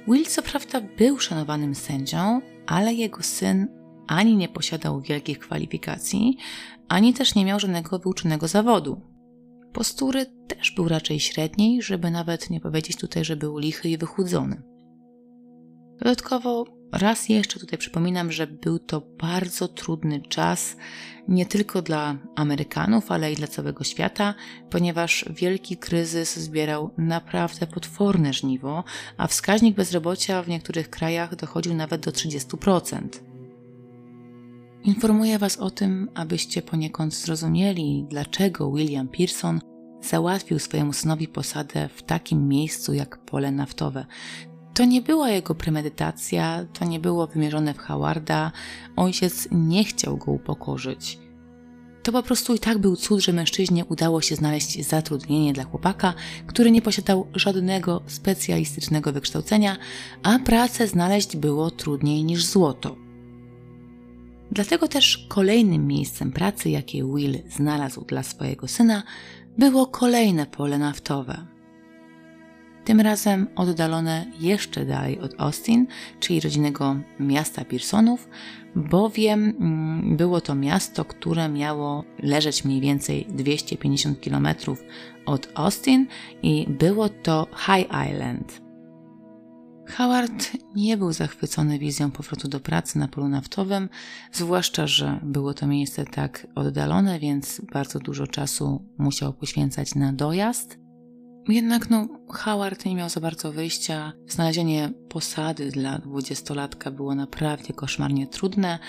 [0.07, 3.67] Will co prawda był szanowanym sędzią, ale jego syn
[4.07, 6.37] ani nie posiadał wielkich kwalifikacji,
[6.87, 9.01] ani też nie miał żadnego wyuczonego zawodu.
[9.73, 14.63] Postury też był raczej średniej, żeby nawet nie powiedzieć tutaj, że był lichy i wychudzony.
[15.99, 20.75] Dodatkowo raz jeszcze tutaj przypominam, że był to bardzo trudny czas
[21.27, 24.33] nie tylko dla Amerykanów, ale i dla całego świata,
[24.69, 28.83] ponieważ wielki kryzys zbierał naprawdę potworne żniwo,
[29.17, 33.01] a wskaźnik bezrobocia w niektórych krajach dochodził nawet do 30%.
[34.83, 39.59] Informuję Was o tym, abyście poniekąd zrozumieli, dlaczego William Pearson
[40.01, 44.05] załatwił swojemu synowi posadę w takim miejscu jak pole naftowe.
[44.73, 48.51] To nie była jego premedytacja, to nie było wymierzone w Howarda,
[48.95, 51.19] ojciec nie chciał go upokorzyć.
[52.03, 56.13] To po prostu i tak był cud, że mężczyźnie udało się znaleźć zatrudnienie dla chłopaka,
[56.47, 59.77] który nie posiadał żadnego specjalistycznego wykształcenia,
[60.23, 62.95] a pracę znaleźć było trudniej niż złoto.
[64.51, 69.03] Dlatego też kolejnym miejscem pracy, jakie Will znalazł dla swojego syna,
[69.57, 71.52] było kolejne pole naftowe
[72.85, 75.87] tym razem oddalone jeszcze dalej od Austin,
[76.19, 78.29] czyli rodzinnego miasta Pearsonów,
[78.75, 84.47] bowiem mm, było to miasto, które miało leżeć mniej więcej 250 km
[85.25, 86.07] od Austin
[86.43, 88.63] i było to High Island.
[89.89, 93.89] Howard nie był zachwycony wizją powrotu do pracy na polu naftowym,
[94.31, 100.82] zwłaszcza, że było to miejsce tak oddalone, więc bardzo dużo czasu musiał poświęcać na dojazd.
[101.47, 104.13] Jednak no, Howard nie miał za bardzo wyjścia.
[104.27, 108.79] Znalezienie posady dla dwudziestolatka było naprawdę koszmarnie trudne.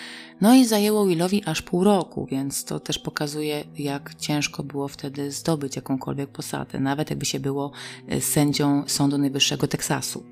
[0.40, 5.32] No i zajęło Willowi aż pół roku, więc to też pokazuje, jak ciężko było wtedy
[5.32, 7.72] zdobyć jakąkolwiek posadę, nawet jakby się było
[8.08, 10.24] e, sędzią Sądu Najwyższego Teksasu.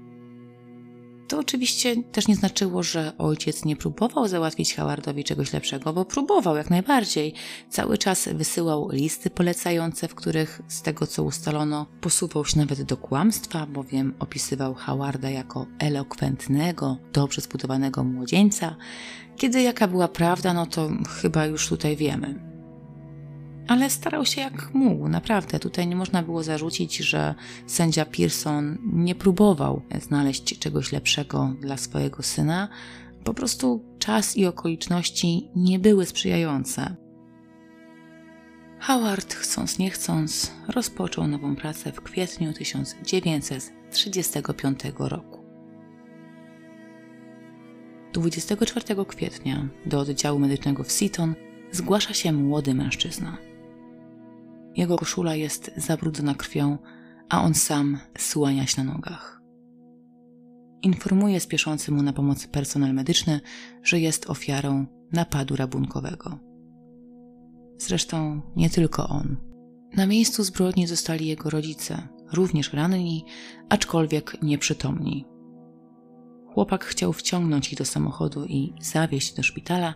[1.32, 6.56] To oczywiście też nie znaczyło, że ojciec nie próbował załatwić Howardowi czegoś lepszego, bo próbował
[6.56, 7.34] jak najbardziej.
[7.70, 12.96] Cały czas wysyłał listy polecające, w których z tego co ustalono posuwał się nawet do
[12.96, 18.76] kłamstwa, bowiem opisywał Howarda jako elokwentnego, dobrze zbudowanego młodzieńca.
[19.36, 20.90] Kiedy jaka była prawda, no to
[21.22, 22.51] chyba już tutaj wiemy
[23.68, 25.58] ale starał się jak mógł, naprawdę.
[25.58, 27.34] Tutaj nie można było zarzucić, że
[27.66, 32.68] sędzia Pearson nie próbował znaleźć czegoś lepszego dla swojego syna.
[33.24, 36.96] Po prostu czas i okoliczności nie były sprzyjające.
[38.80, 45.42] Howard, chcąc nie chcąc, rozpoczął nową pracę w kwietniu 1935 roku.
[48.12, 51.34] 24 kwietnia do oddziału medycznego w Seaton
[51.70, 53.51] zgłasza się młody mężczyzna.
[54.76, 56.78] Jego koszula jest zabrudzona krwią,
[57.28, 59.42] a on sam słania się na nogach.
[60.82, 63.40] Informuje spieszący mu na pomoc personel medyczny,
[63.82, 66.38] że jest ofiarą napadu rabunkowego.
[67.78, 69.36] Zresztą nie tylko on.
[69.96, 73.24] Na miejscu zbrodni zostali jego rodzice, również ranni,
[73.68, 75.31] aczkolwiek nieprzytomni.
[76.54, 79.94] Chłopak chciał wciągnąć ich do samochodu i zawieźć do szpitala,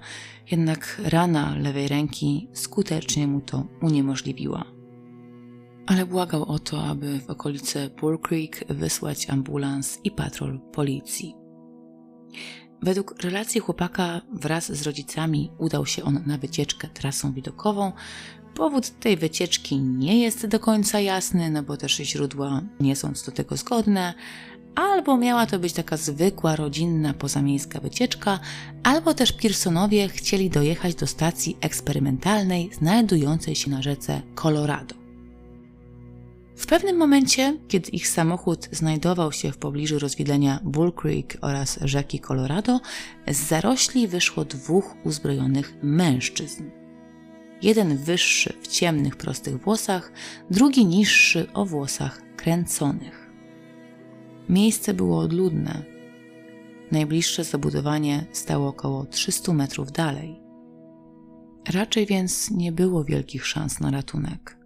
[0.50, 4.64] jednak rana lewej ręki skutecznie mu to uniemożliwiła.
[5.86, 11.34] Ale błagał o to, aby w okolice Bull Creek wysłać ambulans i patrol policji.
[12.82, 17.92] Według relacji chłopaka wraz z rodzicami udał się on na wycieczkę trasą widokową.
[18.54, 23.32] Powód tej wycieczki nie jest do końca jasny, no bo też źródła nie są do
[23.32, 24.14] tego zgodne.
[24.76, 28.38] Albo miała to być taka zwykła, rodzinna, pozamiejska wycieczka,
[28.82, 34.94] albo też Pearsonowie chcieli dojechać do stacji eksperymentalnej znajdującej się na rzece Colorado.
[36.56, 42.20] W pewnym momencie, kiedy ich samochód znajdował się w pobliżu rozwidlenia Bull Creek oraz rzeki
[42.20, 42.80] Colorado,
[43.28, 46.70] z zarośli wyszło dwóch uzbrojonych mężczyzn.
[47.62, 50.12] Jeden wyższy w ciemnych, prostych włosach,
[50.50, 53.25] drugi niższy o włosach kręconych.
[54.48, 55.82] Miejsce było odludne.
[56.92, 60.40] Najbliższe zabudowanie stało około 300 metrów dalej.
[61.72, 64.58] Raczej więc nie było wielkich szans na ratunek.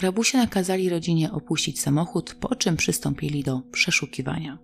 [0.00, 4.58] Rabusie nakazali rodzinie opuścić samochód, po czym przystąpili do przeszukiwania.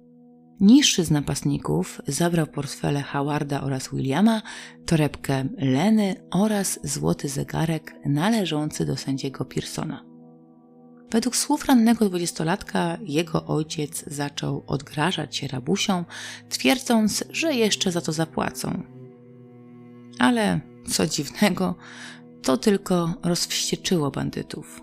[0.60, 4.42] Niższy z napastników zabrał portfele Howarda oraz Williama,
[4.86, 10.09] torebkę Leny oraz złoty zegarek należący do sędziego Pearsona.
[11.10, 16.04] Według słów rannego dwudziestolatka jego ojciec zaczął odgrażać się rabusią,
[16.48, 18.82] twierdząc, że jeszcze za to zapłacą.
[20.18, 21.74] Ale co dziwnego,
[22.42, 24.80] to tylko rozwścieczyło bandytów.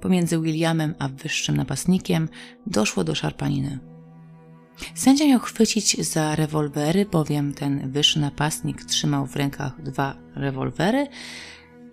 [0.00, 2.28] Pomiędzy Williamem a wyższym napastnikiem
[2.66, 3.78] doszło do szarpaniny.
[4.94, 11.06] Sędzia miał chwycić za rewolwery, bowiem ten wyższy napastnik trzymał w rękach dwa rewolwery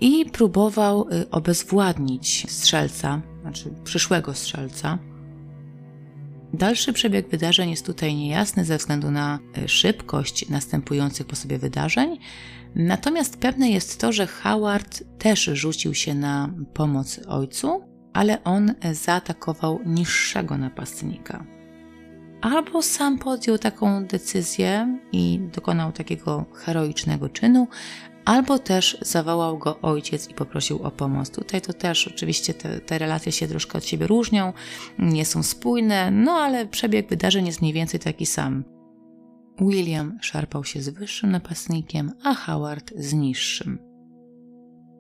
[0.01, 4.97] i próbował y, obezwładnić strzelca, znaczy przyszłego strzelca.
[6.53, 12.17] Dalszy przebieg wydarzeń jest tutaj niejasny ze względu na y, szybkość następujących po sobie wydarzeń.
[12.75, 17.81] Natomiast pewne jest to, że Howard też rzucił się na pomoc ojcu,
[18.13, 21.45] ale on zaatakował niższego napastnika.
[22.41, 27.67] Albo sam podjął taką decyzję i dokonał takiego heroicznego czynu,
[28.25, 31.29] albo też zawołał go ojciec i poprosił o pomoc.
[31.29, 34.53] Tutaj to też oczywiście te, te relacje się troszkę od siebie różnią,
[34.99, 38.63] nie są spójne, no ale przebieg wydarzeń jest mniej więcej taki sam.
[39.61, 43.79] William szarpał się z wyższym napastnikiem, a Howard z niższym.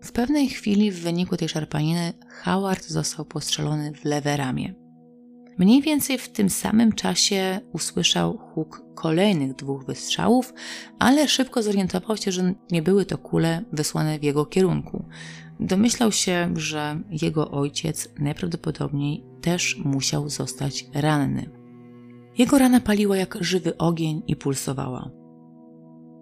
[0.03, 2.13] W pewnej chwili w wyniku tej szarpaniny
[2.43, 4.80] Howard został postrzelony w lewe ramię.
[5.57, 10.53] Mniej więcej w tym samym czasie usłyszał huk kolejnych dwóch wystrzałów,
[10.99, 15.05] ale szybko zorientował się, że nie były to kule wysłane w jego kierunku.
[15.59, 21.49] Domyślał się, że jego ojciec najprawdopodobniej też musiał zostać ranny.
[22.37, 25.11] Jego rana paliła jak żywy ogień i pulsowała.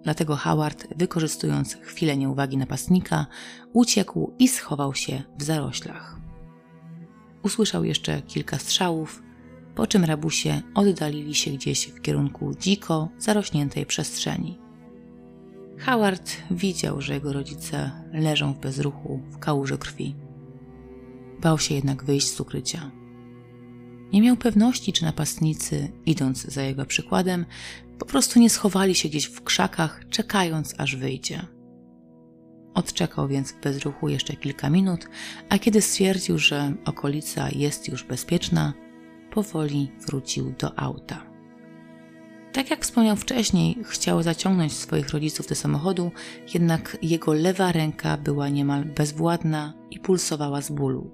[0.04, 3.26] Dlatego Howard, wykorzystując chwilę nieuwagi napastnika,
[3.72, 6.19] uciekł i schował się w zaroślach.
[7.42, 9.22] Usłyszał jeszcze kilka strzałów,
[9.74, 14.58] po czym rabusie oddalili się gdzieś w kierunku dziko zarośniętej przestrzeni.
[15.78, 20.14] Howard widział, że jego rodzice leżą w bezruchu w kałuży krwi.
[21.40, 22.90] Bał się jednak wyjść z ukrycia.
[24.12, 27.46] Nie miał pewności, czy napastnicy, idąc za jego przykładem,
[27.98, 31.46] po prostu nie schowali się gdzieś w krzakach, czekając aż wyjdzie.
[32.74, 35.08] Odczekał więc w bezruchu jeszcze kilka minut,
[35.48, 38.72] a kiedy stwierdził, że okolica jest już bezpieczna,
[39.30, 41.30] powoli wrócił do auta.
[42.52, 46.10] Tak jak wspomniał wcześniej, chciał zaciągnąć swoich rodziców do samochodu,
[46.54, 51.10] jednak jego lewa ręka była niemal bezwładna i pulsowała z bólu.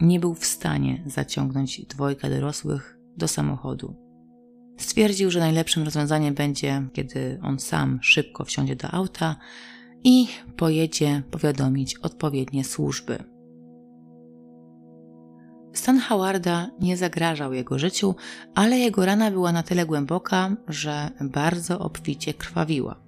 [0.00, 3.96] Nie był w stanie zaciągnąć dwojga dorosłych do samochodu.
[4.78, 9.36] Stwierdził, że najlepszym rozwiązaniem będzie, kiedy on sam szybko wsiądzie do auta
[10.04, 10.26] i
[10.56, 13.24] pojedzie powiadomić odpowiednie służby.
[15.72, 18.14] Stan Howarda nie zagrażał jego życiu,
[18.54, 23.00] ale jego rana była na tyle głęboka, że bardzo obficie krwawiła.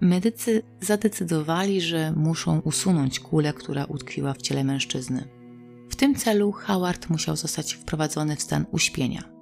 [0.00, 5.28] Medycy zadecydowali, że muszą usunąć kulę, która utkwiła w ciele mężczyzny.
[5.90, 9.33] W tym celu Howard musiał zostać wprowadzony w stan uśpienia.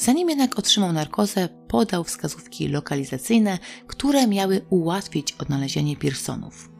[0.00, 6.70] Zanim jednak otrzymał narkozę, podał wskazówki lokalizacyjne, które miały ułatwić odnalezienie Pearsonów.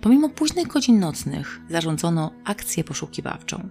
[0.00, 3.68] Pomimo późnych godzin nocnych zarządzono akcję poszukiwawczą.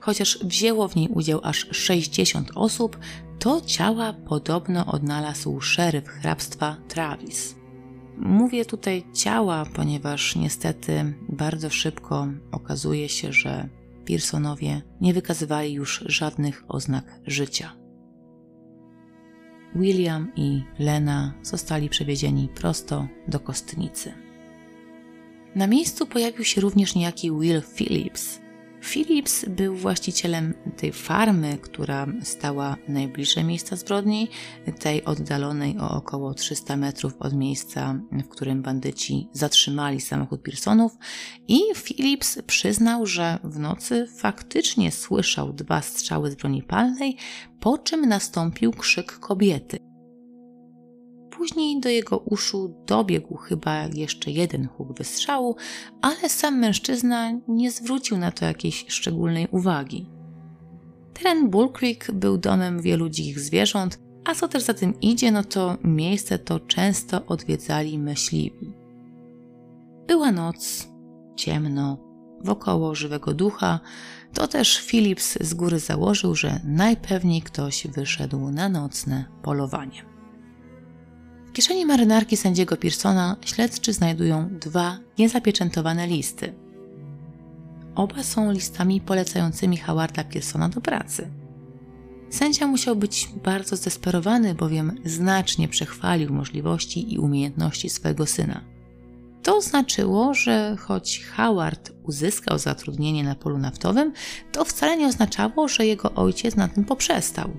[0.00, 2.98] Chociaż wzięło w niej udział aż 60 osób,
[3.38, 7.54] to ciała podobno odnalazł szeryf hrabstwa Travis.
[8.16, 13.68] Mówię tutaj ciała, ponieważ niestety bardzo szybko okazuje się, że
[14.04, 17.76] Pearsonowie nie wykazywali już żadnych oznak życia.
[19.74, 24.12] William i Lena zostali przewiezieni prosto do kostnicy.
[25.54, 28.43] Na miejscu pojawił się również niejaki Will Phillips.
[28.84, 34.28] Phillips był właścicielem tej farmy, która stała najbliżej miejsca zbrodni,
[34.78, 40.92] tej oddalonej o około 300 metrów od miejsca, w którym bandyci zatrzymali samochód Pearsonów
[41.48, 47.16] i Phillips przyznał, że w nocy faktycznie słyszał dwa strzały z broni palnej,
[47.60, 49.83] po czym nastąpił krzyk kobiety.
[51.36, 55.56] Później do jego uszu dobiegł chyba jeszcze jeden huk wystrzału,
[56.02, 60.10] ale sam mężczyzna nie zwrócił na to jakiejś szczególnej uwagi.
[61.14, 65.44] Teren Bull Creek był domem wielu dzikich zwierząt, a co też za tym idzie, no
[65.44, 68.72] to miejsce to często odwiedzali myśliwi.
[70.06, 70.88] Była noc,
[71.36, 71.98] ciemno,
[72.44, 73.80] wokoło żywego ducha,
[74.34, 80.13] to też Phillips z góry założył, że najpewniej ktoś wyszedł na nocne polowanie
[81.54, 86.54] kieszeni marynarki sędziego Pearsona śledczy znajdują dwa niezapieczętowane listy.
[87.94, 91.30] Oba są listami polecającymi Howarda Pearsona do pracy.
[92.30, 98.60] Sędzia musiał być bardzo zdesperowany, bowiem znacznie przechwalił możliwości i umiejętności swojego syna.
[99.42, 104.12] To znaczyło, że choć Howard uzyskał zatrudnienie na polu naftowym,
[104.52, 107.50] to wcale nie oznaczało, że jego ojciec na tym poprzestał.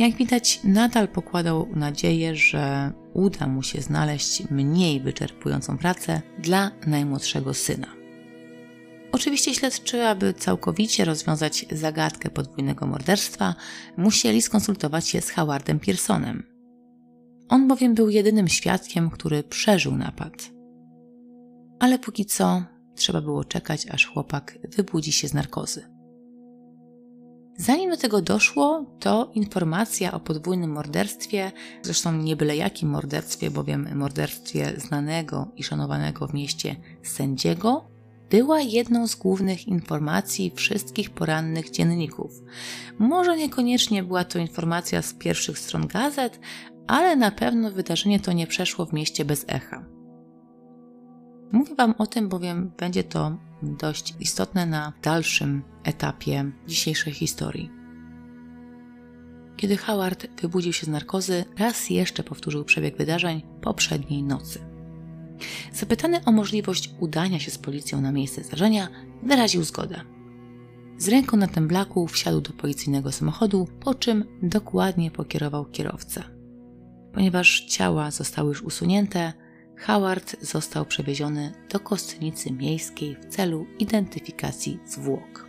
[0.00, 7.54] Jak widać, nadal pokładał nadzieję, że uda mu się znaleźć mniej wyczerpującą pracę dla najmłodszego
[7.54, 7.86] syna.
[9.12, 13.54] Oczywiście śledczy, aby całkowicie rozwiązać zagadkę podwójnego morderstwa,
[13.96, 16.42] musieli skonsultować się z Howardem Pearsonem.
[17.48, 20.50] On bowiem był jedynym świadkiem, który przeżył napad.
[21.80, 22.62] Ale póki co
[22.94, 25.99] trzeba było czekać, aż chłopak wybudzi się z narkozy.
[27.60, 31.52] Zanim do tego doszło, to informacja o podwójnym morderstwie,
[31.82, 37.88] zresztą nie byle jakim morderstwie, bowiem morderstwie znanego i szanowanego w mieście sędziego,
[38.30, 42.30] była jedną z głównych informacji wszystkich porannych dzienników.
[42.98, 46.40] Może niekoniecznie była to informacja z pierwszych stron gazet,
[46.86, 49.84] ale na pewno wydarzenie to nie przeszło w mieście bez echa.
[51.52, 57.70] Mówię Wam o tym, bowiem będzie to dość istotne na dalszym etapie dzisiejszej historii.
[59.56, 64.58] Kiedy Howard wybudził się z narkozy, raz jeszcze powtórzył przebieg wydarzeń poprzedniej nocy.
[65.72, 68.88] Zapytany o możliwość udania się z policją na miejsce zdarzenia,
[69.22, 70.00] wyraził zgodę.
[70.98, 76.22] Z ręką na tym blaku wsiadł do policyjnego samochodu, po czym dokładnie pokierował kierowcę.
[77.12, 79.32] Ponieważ ciała zostały już usunięte,
[79.86, 85.48] Howard został przewieziony do kostnicy miejskiej w celu identyfikacji zwłok.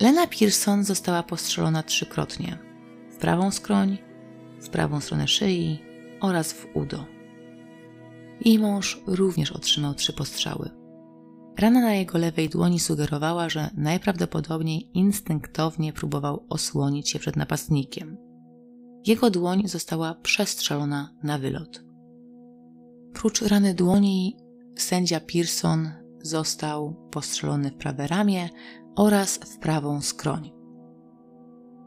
[0.00, 2.58] Lena Pearson została postrzelona trzykrotnie
[3.10, 3.98] w prawą skroń,
[4.60, 5.78] w prawą stronę szyi
[6.20, 7.04] oraz w udo.
[8.44, 10.70] Jej mąż również otrzymał trzy postrzały.
[11.58, 18.16] Rana na jego lewej dłoni sugerowała, że najprawdopodobniej instynktownie próbował osłonić się przed napastnikiem.
[19.06, 21.85] Jego dłoń została przestrzelona na wylot.
[23.16, 24.36] Prócz rany dłoni,
[24.76, 25.90] sędzia Pearson
[26.22, 28.48] został postrzelony w prawe ramię
[28.96, 30.52] oraz w prawą skroń.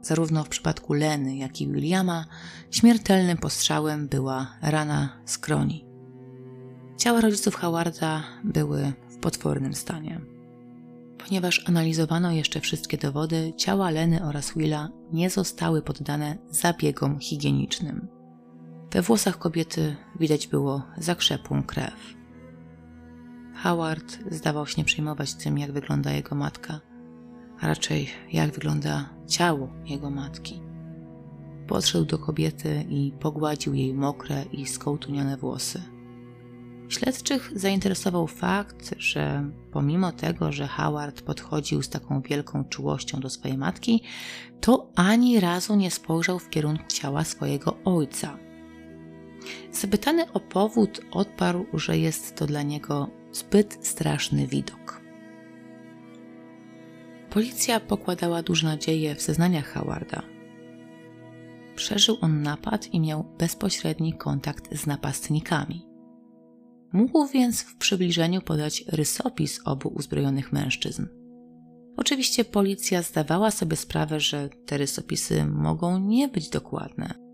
[0.02, 2.26] Zarówno w przypadku Leny, jak i Williama
[2.72, 5.86] śmiertelnym postrzałem była rana skroni.
[6.98, 10.22] Ciała rodziców Howarda były w potwornym stanie.
[11.26, 18.19] Ponieważ analizowano jeszcze wszystkie dowody, ciała Leny oraz Willa nie zostały poddane zabiegom higienicznym.
[18.92, 22.14] We włosach kobiety widać było zakrzepłą krew.
[23.56, 26.80] Howard zdawał się nie przejmować tym, jak wygląda jego matka,
[27.60, 30.62] a raczej jak wygląda ciało jego matki.
[31.68, 35.82] Podszedł do kobiety i pogładził jej mokre i skołtunione włosy.
[36.88, 43.58] Śledczych zainteresował fakt, że pomimo tego, że Howard podchodził z taką wielką czułością do swojej
[43.58, 44.04] matki,
[44.62, 48.38] to ani razu nie spojrzał w kierunku ciała swojego ojca–
[49.72, 55.02] Zapytany o powód, odparł, że jest to dla niego zbyt straszny widok.
[57.30, 60.22] Policja pokładała duże nadzieje w zeznaniach Howarda.
[61.76, 65.86] Przeżył on napad i miał bezpośredni kontakt z napastnikami.
[66.94, 71.06] Mógł więc w przybliżeniu podać rysopis obu uzbrojonych mężczyzn.
[71.98, 77.29] Oczywiście policja zdawała sobie sprawę, że te rysopisy mogą nie być dokładne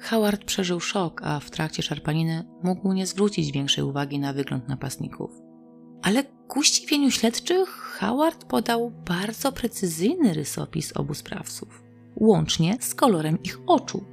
[0.00, 5.30] Howard przeżył szok, a w trakcie szarpaniny mógł nie zwrócić większej uwagi na wygląd napastników.
[6.02, 11.82] Ale ku zdziwieniu śledczych Howard podał bardzo precyzyjny rysopis obu sprawców,
[12.16, 14.04] łącznie z kolorem ich oczu.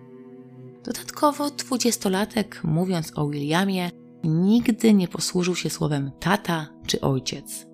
[0.83, 3.91] Dodatkowo dwudziestolatek, mówiąc o Williamie,
[4.23, 7.67] nigdy nie posłużył się słowem tata czy ojciec.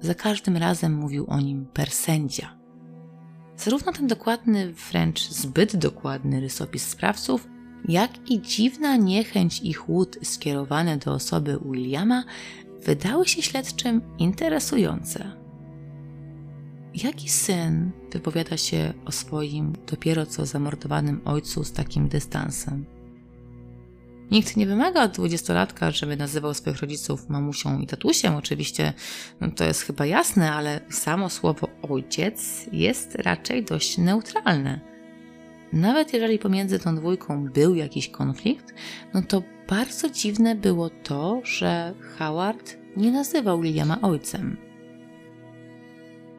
[0.00, 2.61] za każdym razem mówił o nim per sędzia.
[3.56, 7.48] Zarówno ten dokładny, wręcz zbyt dokładny rysopis sprawców,
[7.88, 12.24] jak i dziwna niechęć i chłód skierowane do osoby Williama
[12.84, 15.42] wydały się śledczym interesujące.
[16.94, 22.84] Jaki syn wypowiada się o swoim dopiero co zamordowanym ojcu z takim dystansem?
[24.32, 28.34] Nikt nie wymaga od dwudziestolatka, żeby nazywał swoich rodziców mamusią i tatusiem.
[28.34, 28.92] Oczywiście
[29.40, 34.80] no to jest chyba jasne, ale samo słowo ojciec jest raczej dość neutralne.
[35.72, 38.74] Nawet jeżeli pomiędzy tą dwójką był jakiś konflikt,
[39.14, 44.56] no to bardzo dziwne było to, że Howard nie nazywał Williama ojcem.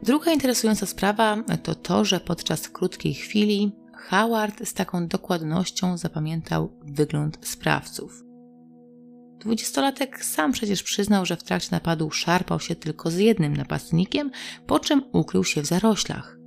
[0.03, 7.47] Druga interesująca sprawa to to, że podczas krótkiej chwili Howard z taką dokładnością zapamiętał wygląd
[7.47, 8.23] sprawców.
[9.39, 14.31] Dwudziestolatek sam przecież przyznał, że w trakcie napadu szarpał się tylko z jednym napastnikiem,
[14.67, 16.37] po czym ukrył się w zaroślach.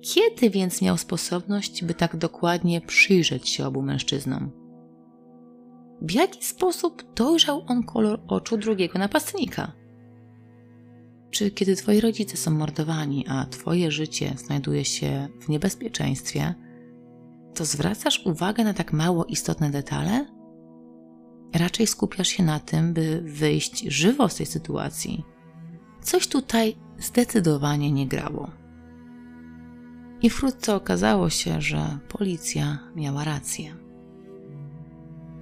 [0.00, 4.50] Kiedy więc miał sposobność, by tak dokładnie przyjrzeć się obu mężczyznom?
[6.02, 9.72] W jaki sposób dojrzał on kolor oczu drugiego napastnika?
[11.30, 16.54] Czy kiedy twoi rodzice są mordowani, a twoje życie znajduje się w niebezpieczeństwie,
[17.54, 20.26] to zwracasz uwagę na tak mało istotne detale?
[21.54, 25.24] Raczej skupiasz się na tym, by wyjść żywo z tej sytuacji.
[26.02, 28.50] Coś tutaj zdecydowanie nie grało.
[30.22, 33.76] I wkrótce okazało się, że policja miała rację.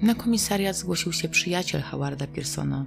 [0.02, 2.86] Na komisariat zgłosił się przyjaciel Howarda Pearsona,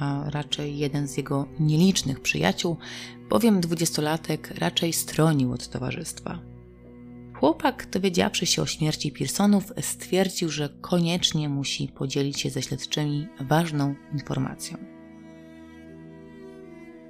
[0.00, 2.76] a raczej jeden z jego nielicznych przyjaciół,
[3.30, 6.51] bowiem dwudziestolatek raczej stronił od towarzystwa.
[7.42, 13.94] Chłopak, dowiedziawszy się o śmierci Pearsonów, stwierdził, że koniecznie musi podzielić się ze śledczymi ważną
[14.12, 14.78] informacją.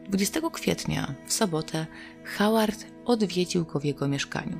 [0.08, 1.86] 20 kwietnia, w sobotę,
[2.38, 4.58] Howard odwiedził go w jego mieszkaniu.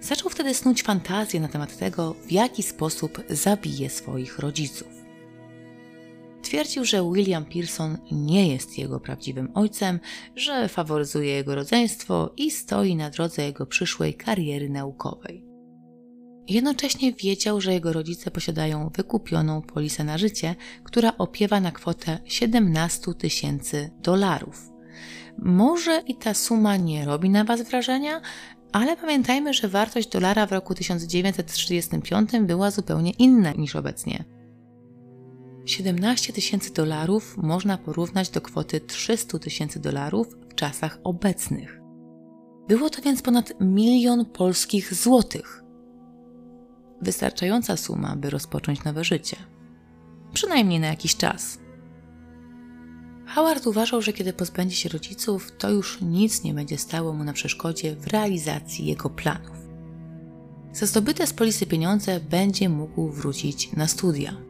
[0.00, 4.99] Zaczął wtedy snuć fantazję na temat tego, w jaki sposób zabije swoich rodziców.
[6.42, 10.00] Twierdził, że William Pearson nie jest jego prawdziwym ojcem,
[10.36, 15.44] że faworyzuje jego rodzeństwo i stoi na drodze jego przyszłej kariery naukowej.
[16.48, 23.14] Jednocześnie wiedział, że jego rodzice posiadają wykupioną polisę na życie, która opiewa na kwotę 17
[23.14, 24.70] tysięcy dolarów.
[25.38, 28.20] Może i ta suma nie robi na Was wrażenia,
[28.72, 34.39] ale pamiętajmy, że wartość dolara w roku 1935 była zupełnie inna niż obecnie.
[35.70, 41.80] 17 tysięcy dolarów można porównać do kwoty 300 tysięcy dolarów w czasach obecnych.
[42.68, 45.62] Było to więc ponad milion polskich złotych.
[47.02, 49.36] Wystarczająca suma, by rozpocząć nowe życie.
[50.32, 51.58] Przynajmniej na jakiś czas.
[53.26, 57.32] Howard uważał, że kiedy pozbędzie się rodziców, to już nic nie będzie stało mu na
[57.32, 59.56] przeszkodzie w realizacji jego planów.
[60.72, 64.49] Za zdobyte z polisy pieniądze będzie mógł wrócić na studia.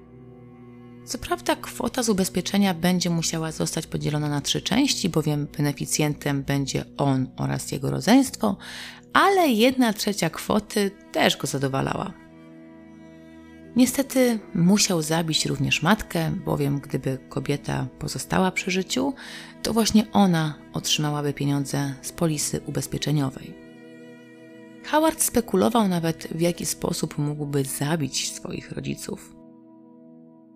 [1.11, 6.85] Co prawda, kwota z ubezpieczenia będzie musiała zostać podzielona na trzy części, bowiem beneficjentem będzie
[6.97, 8.57] on oraz jego rodzeństwo,
[9.13, 12.13] ale jedna trzecia kwoty też go zadowalała.
[13.77, 19.15] Niestety musiał zabić również matkę, bowiem gdyby kobieta pozostała przy życiu,
[19.63, 23.55] to właśnie ona otrzymałaby pieniądze z polisy ubezpieczeniowej.
[24.85, 29.40] Howard spekulował nawet, w jaki sposób mógłby zabić swoich rodziców.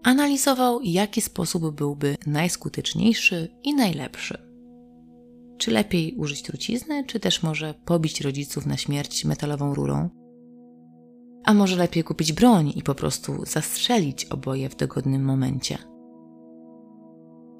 [0.05, 4.39] Analizował, jaki sposób byłby najskuteczniejszy i najlepszy.
[5.59, 10.11] Czy lepiej użyć trucizny, czy też może pobić rodziców na śmierć metalową rurą?
[11.45, 15.79] A może lepiej kupić broń i po prostu zastrzelić oboje w dogodnym momencie?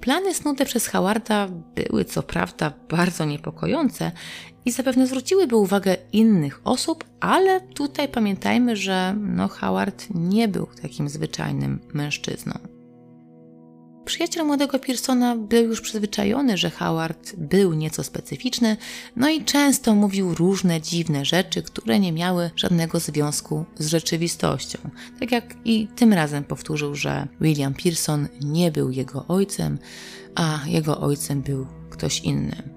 [0.05, 4.11] Plany snute przez Howarda były co prawda bardzo niepokojące
[4.65, 11.09] i zapewne zwróciłyby uwagę innych osób, ale tutaj pamiętajmy, że no Howard nie był takim
[11.09, 12.74] zwyczajnym mężczyzną.
[14.05, 18.77] Przyjaciel młodego Pearsona był już przyzwyczajony, że Howard był nieco specyficzny,
[19.15, 24.79] no i często mówił różne dziwne rzeczy, które nie miały żadnego związku z rzeczywistością.
[25.19, 29.79] Tak jak i tym razem powtórzył, że William Pearson nie był jego ojcem,
[30.35, 32.75] a jego ojcem był ktoś inny.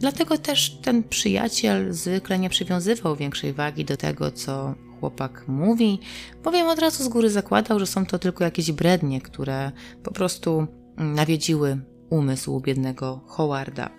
[0.00, 5.98] Dlatego też ten przyjaciel zwykle nie przywiązywał większej wagi do tego, co chłopak mówi,
[6.44, 9.72] bowiem od razu z góry zakładał, że są to tylko jakieś brednie, które
[10.02, 10.66] po prostu
[10.96, 11.78] nawiedziły
[12.10, 13.90] umysł biednego Howarda.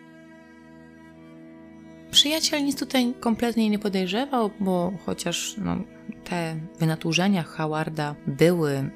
[2.11, 5.77] Przyjaciel nic tutaj kompletnie nie podejrzewał, bo chociaż no,
[6.23, 8.89] te wynaturzenia Howarda były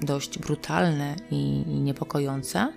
[0.00, 2.72] dość brutalne i niepokojące,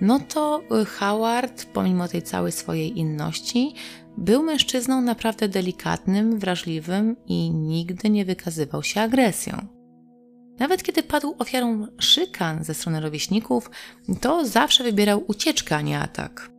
[0.00, 0.62] no to
[0.98, 3.74] Howard, pomimo tej całej swojej inności,
[4.16, 9.66] był mężczyzną naprawdę delikatnym, wrażliwym i nigdy nie wykazywał się agresją.
[10.58, 13.70] Nawet kiedy padł ofiarą szykan ze strony rówieśników,
[14.20, 16.50] to zawsze wybierał ucieczkę, a nie atak.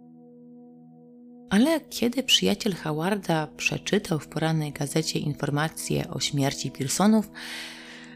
[1.50, 7.32] Ale kiedy przyjaciel Howarda przeczytał w porannej gazecie informacje o śmierci Pearsonów,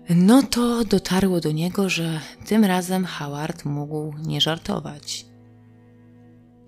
[0.10, 5.29] no to dotarło do niego, że tym razem Howard mógł nie żartować.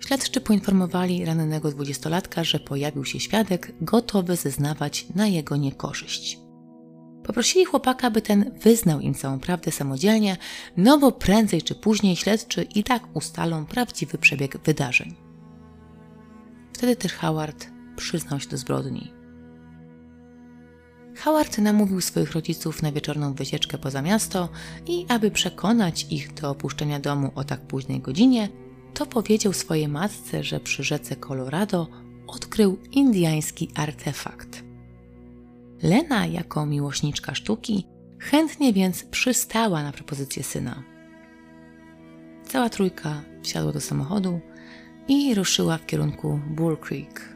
[0.07, 6.39] Śledczy poinformowali rannego dwudziestolatka, że pojawił się świadek gotowy zeznawać na jego niekorzyść.
[7.23, 10.37] Poprosili chłopaka, by ten wyznał im całą prawdę samodzielnie,
[10.77, 15.15] no bo prędzej czy później śledczy i tak ustalą prawdziwy przebieg wydarzeń.
[16.73, 19.13] Wtedy też Howard przyznał się do zbrodni.
[21.17, 24.49] Howard namówił swoich rodziców na wieczorną wycieczkę poza miasto
[24.87, 28.49] i aby przekonać ich do opuszczenia domu o tak późnej godzinie,
[28.93, 31.87] to powiedział swojej matce, że przy rzece Colorado
[32.27, 34.63] odkrył indyjski artefakt.
[35.83, 37.87] Lena, jako miłośniczka sztuki,
[38.19, 40.83] chętnie więc przystała na propozycję syna.
[42.47, 44.39] Cała trójka wsiadła do samochodu
[45.07, 47.35] i ruszyła w kierunku Bull Creek.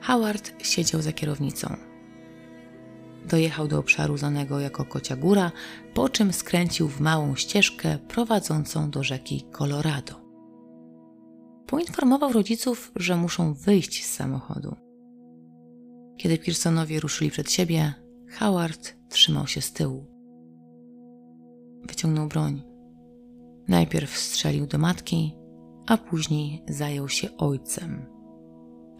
[0.00, 1.91] Howard siedział za kierownicą.
[3.28, 5.52] Dojechał do obszaru znanego jako Kocia Góra,
[5.94, 10.14] po czym skręcił w małą ścieżkę prowadzącą do rzeki Colorado.
[11.66, 14.76] Poinformował rodziców, że muszą wyjść z samochodu.
[16.16, 17.94] Kiedy Pearsonowie ruszyli przed siebie,
[18.38, 20.06] Howard trzymał się z tyłu.
[21.88, 22.62] Wyciągnął broń.
[23.68, 25.36] Najpierw strzelił do matki,
[25.86, 28.11] a później zajął się ojcem.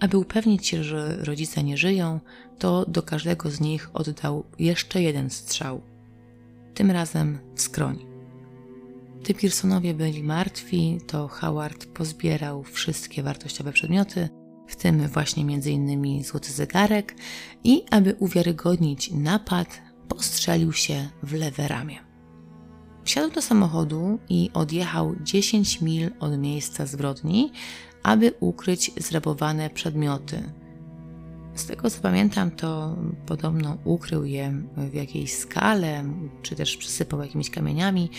[0.02, 2.20] Aby upewnić się, że rodzice nie żyją,
[2.58, 5.80] to do każdego z nich oddał jeszcze jeden strzał.
[6.74, 8.06] Tym razem w skroń.
[9.20, 14.28] Gdy Pearsonowie byli martwi, to Howard pozbierał wszystkie wartościowe przedmioty,
[14.68, 16.24] w tym właśnie m.in.
[16.24, 17.14] złoty zegarek
[17.64, 21.98] i aby uwiarygodnić napad, postrzelił się w lewe ramię.
[23.04, 27.52] Wsiadł do samochodu i odjechał 10 mil od miejsca zbrodni,
[28.02, 30.42] aby ukryć zrabowane przedmioty.
[31.54, 32.96] Z tego co pamiętam, to
[33.26, 36.04] podobno ukrył je w jakiejś skale,
[36.42, 38.10] czy też przysypał jakimiś kamieniami.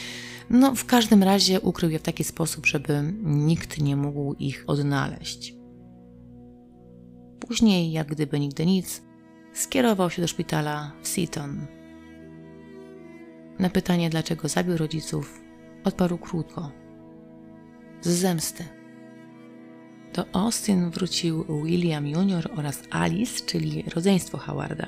[0.49, 5.55] No, w każdym razie ukrył je w taki sposób, żeby nikt nie mógł ich odnaleźć.
[7.39, 9.01] Później, jak gdyby nigdy nic,
[9.53, 11.65] skierował się do szpitala w Seaton.
[13.59, 15.41] Na pytanie, dlaczego zabił rodziców,
[15.83, 16.71] odparł krótko:
[18.01, 18.63] z zemsty.
[20.13, 22.49] Do Austin wrócił William Jr.
[22.57, 24.87] oraz Alice, czyli rodzeństwo Howarda.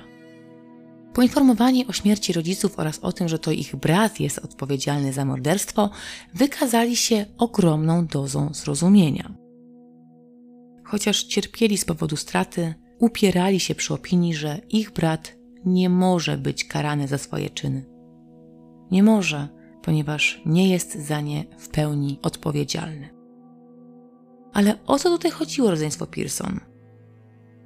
[1.13, 5.89] Poinformowani o śmierci rodziców oraz o tym, że to ich brat jest odpowiedzialny za morderstwo,
[6.33, 9.33] wykazali się ogromną dozą zrozumienia.
[10.83, 16.65] Chociaż cierpieli z powodu straty, upierali się przy opinii, że ich brat nie może być
[16.65, 17.85] karany za swoje czyny.
[18.91, 19.47] Nie może,
[19.81, 23.14] ponieważ nie jest za nie w pełni odpowiedzialny.
[24.55, 26.59] Ale o co tutaj chodziło rodzeństwo Pearson?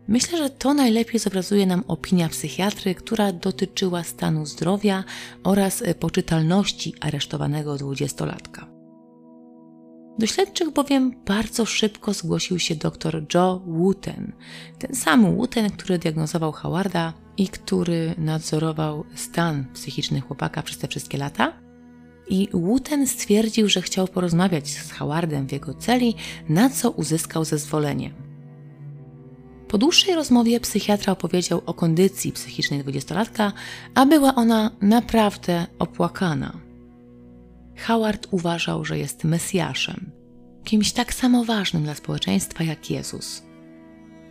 [0.08, 5.04] Myślę, że to najlepiej zobrazuje nam opinia psychiatry, która dotyczyła stanu zdrowia
[5.44, 8.68] oraz poczytalności aresztowanego dwudziestolatka.
[10.20, 14.34] Do śledczych bowiem bardzo szybko zgłosił się dr Joe Wooten,
[14.80, 21.18] ten sam Wooten, który diagnozował Howarda i który nadzorował stan psychiczny chłopaka przez te wszystkie
[21.18, 21.69] lata
[22.30, 26.16] i Wooten stwierdził, że chciał porozmawiać z Howardem w jego celi,
[26.50, 28.14] na co uzyskał zezwolenie.
[29.68, 33.54] Po dłuższej rozmowie psychiatra opowiedział o kondycji psychicznej dwudziestolatka,
[33.96, 36.60] a była ona naprawdę opłakana.
[37.88, 40.12] Howard uważał, że jest Mesjaszem,
[40.64, 43.44] kimś tak samo ważnym dla społeczeństwa jak Jezus.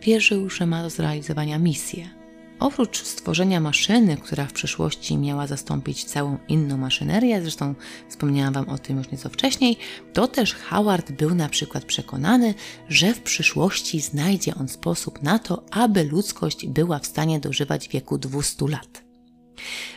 [0.01, 2.09] Wierzył, że ma do zrealizowania misję–
[2.59, 7.75] Oprócz stworzenia maszyny, która w przyszłości miała zastąpić całą inną maszynerię, zresztą
[8.09, 9.77] wspomniałam Wam o tym już nieco wcześniej,
[10.13, 12.53] to też Howard był na przykład przekonany,
[12.89, 18.17] że w przyszłości znajdzie on sposób na to, aby ludzkość była w stanie dożywać wieku
[18.17, 19.03] 200 lat.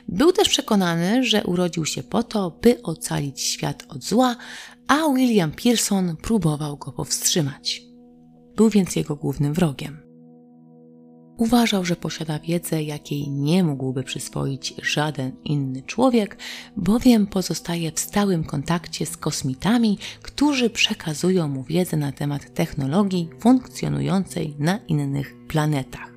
[0.08, 4.36] Był też przekonany, że urodził się po to, by ocalić świat od zła,
[4.88, 7.82] a William Pearson próbował go powstrzymać.
[8.56, 10.01] Był więc jego głównym wrogiem.
[11.42, 16.36] Uważał, że posiada wiedzę, jakiej nie mógłby przyswoić żaden inny człowiek,
[16.76, 24.54] bowiem pozostaje w stałym kontakcie z kosmitami, którzy przekazują mu wiedzę na temat technologii funkcjonującej
[24.58, 26.12] na innych planetach.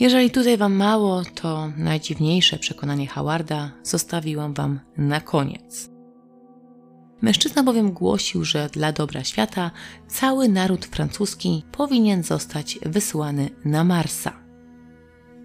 [0.00, 5.95] Jeżeli tutaj Wam mało, to najdziwniejsze przekonanie Howarda zostawiłam Wam na koniec.
[7.22, 9.70] Mężczyzna bowiem głosił, że dla dobra świata
[10.08, 14.32] cały naród francuski powinien zostać wysłany na Marsa.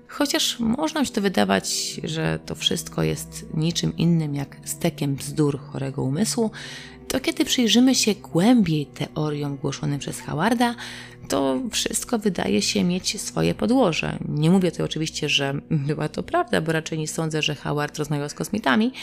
[0.07, 6.03] Chociaż można się to wydawać, że to wszystko jest niczym innym jak stekiem bzdur chorego
[6.03, 6.51] umysłu,
[7.07, 10.75] to kiedy przyjrzymy się głębiej teoriom głoszonym przez Howarda,
[11.31, 14.17] to wszystko wydaje się mieć swoje podłoże.
[14.29, 18.29] Nie mówię tutaj oczywiście, że była to prawda, bo raczej nie sądzę, że Howard rozmawiał
[18.29, 18.93] z kosmitami,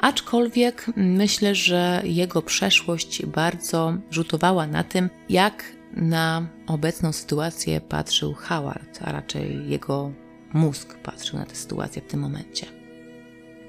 [0.00, 8.98] aczkolwiek myślę, że jego przeszłość bardzo rzutowała na tym, jak na obecną sytuację patrzył Howard,
[9.04, 10.12] a raczej jego
[10.52, 12.75] mózg patrzył na tę sytuację w tym momencie.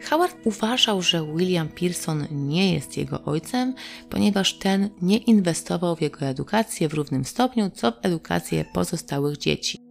[0.03, 3.73] Howard uważał, że William Pearson nie jest jego ojcem,
[4.09, 9.87] ponieważ ten nie inwestował w jego edukację w równym stopniu, co w edukację pozostałych dzieci.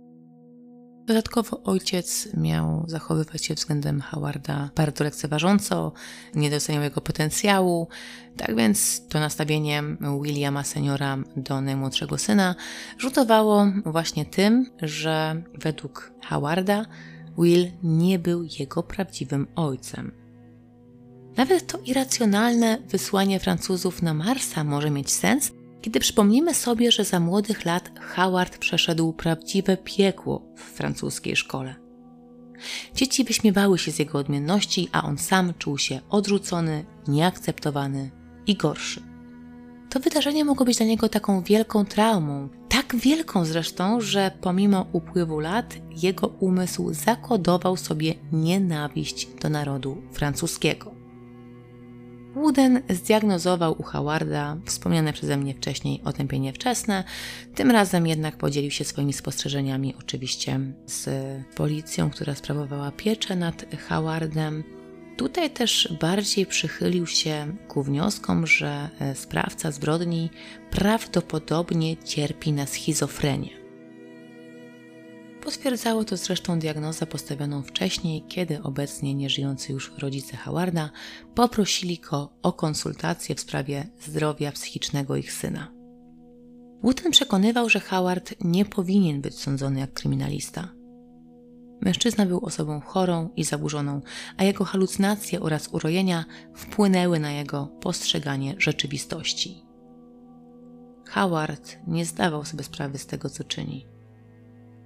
[1.07, 5.93] Dodatkowo ojciec miał zachowywać się względem Howarda bardzo lekceważąco,
[6.35, 7.89] nie doceniał jego potencjału,
[8.37, 9.83] tak więc to nastawienie
[10.23, 12.55] Williama seniora do najmłodszego syna
[12.99, 16.87] rzutowało właśnie tym, że według Howarda
[17.39, 20.13] Will nie był jego prawdziwym ojcem.
[21.37, 27.21] Nawet to irracjonalne wysłanie Francuzów na Marsa może mieć sens, kiedy przypomnimy sobie, że za
[27.21, 31.75] młodych lat Howard przeszedł prawdziwe piekło w francuskiej szkole.
[32.95, 38.11] Dzieci wyśmiewały się z jego odmienności, a on sam czuł się odrzucony, nieakceptowany
[38.47, 39.03] i gorszy.
[39.91, 45.41] To wydarzenie mogło być dla niego taką wielką traumą, tak wielką zresztą, że pomimo upływu
[45.41, 50.95] lat jego umysł zakodował sobie nienawiść do narodu francuskiego.
[52.35, 57.05] Wooden zdiagnozował u Howarda wspomniane przeze mnie wcześniej otępienie wczesne,
[57.55, 61.09] tym razem jednak podzielił się swoimi spostrzeżeniami oczywiście z
[61.55, 64.76] policją, która sprawowała pieczę nad Howardem.
[65.17, 70.31] Tutaj też bardziej przychylił się ku wnioskom, że e, sprawca zbrodni
[70.71, 73.51] prawdopodobnie cierpi na schizofrenię.
[75.43, 80.91] Potwierdzało to zresztą diagnozę postawioną wcześniej, kiedy obecnie nieżyjący już rodzice Howarda
[81.35, 85.73] poprosili go o konsultację w sprawie zdrowia psychicznego ich syna.
[86.83, 90.76] Wooten przekonywał, że Howard nie powinien być sądzony jak kryminalista.
[91.81, 94.01] Mężczyzna był osobą chorą i zaburzoną,
[94.37, 96.25] a jego halucynacje oraz urojenia
[96.55, 99.63] wpłynęły na jego postrzeganie rzeczywistości.
[101.09, 103.87] Howard nie zdawał sobie sprawy z tego, co czyni.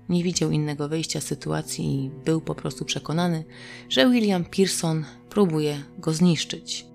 [0.08, 3.44] Nie widział innego wyjścia z sytuacji i był po prostu przekonany,
[3.88, 6.86] że William Pearson próbuje go zniszczyć.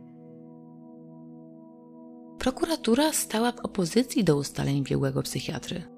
[2.40, 5.95] Prokuratura stała w opozycji do ustaleń biegłego psychiatry.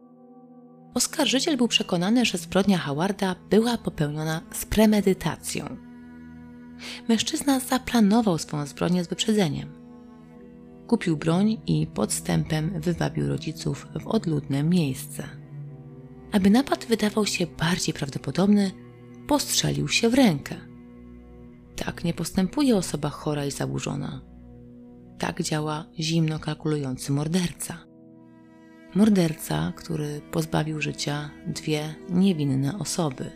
[0.97, 5.77] Oskarżyciel był przekonany, że zbrodnia Howarda była popełniona z premedytacją.
[7.09, 9.69] Mężczyzna zaplanował swoją zbrodnię z wyprzedzeniem.
[10.87, 15.23] Kupił broń i podstępem wywabił rodziców w odludne miejsce.
[16.31, 18.71] Aby napad wydawał się bardziej prawdopodobny,
[19.27, 20.55] postrzelił się w rękę.
[21.75, 24.21] Tak nie postępuje osoba chora i zaburzona.
[25.19, 27.86] Tak działa zimno kalkulujący morderca.
[28.97, 33.31] Morderca, który pozbawił życia dwie niewinne osoby.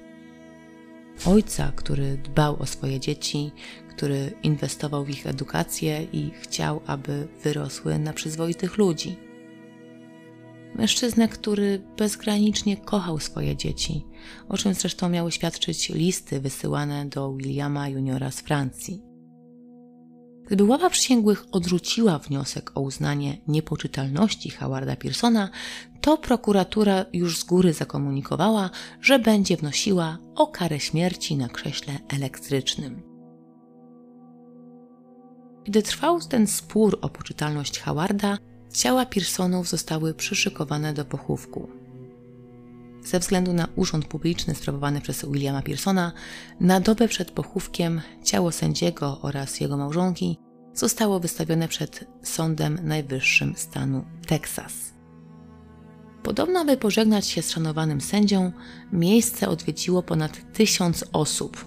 [1.25, 3.51] Ojca, który dbał o swoje dzieci,
[3.89, 9.17] który inwestował w ich edukację i chciał, aby wyrosły na przyzwoitych ludzi.
[10.75, 14.05] Mężczyznę, który bezgranicznie kochał swoje dzieci,
[14.49, 19.10] o czym zresztą miały świadczyć listy wysyłane do Williama Juniora z Francji.
[20.45, 25.49] Gdyby ława przysięgłych odrzuciła wniosek o uznanie niepoczytalności Howarda Pearsona,
[26.01, 28.69] to prokuratura już z góry zakomunikowała,
[29.01, 33.01] że będzie wnosiła o karę śmierci na krześle elektrycznym.
[35.65, 38.37] Gdy trwał ten spór o poczytalność Howarda,
[38.73, 41.80] ciała Pearsonów zostały przyszykowane do pochówku.
[43.03, 46.11] Ze względu na urząd publiczny sprawowany przez Williama Pearsona,
[46.59, 50.37] na dobę przed pochówkiem ciało sędziego oraz jego małżonki
[50.73, 54.73] zostało wystawione przed Sądem Najwyższym stanu Teksas.
[56.23, 58.51] Podobno, aby pożegnać się z szanowanym sędzią,
[58.93, 61.65] miejsce odwiedziło ponad tysiąc osób.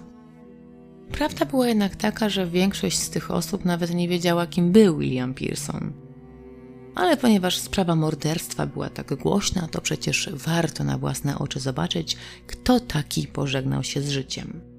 [1.11, 5.33] Prawda była jednak taka, że większość z tych osób nawet nie wiedziała, kim był William
[5.33, 6.04] Pearson
[6.95, 12.17] ale ponieważ sprawa morderstwa była tak głośna, to przecież warto na własne oczy zobaczyć,
[12.47, 14.75] kto taki pożegnał się z życiem.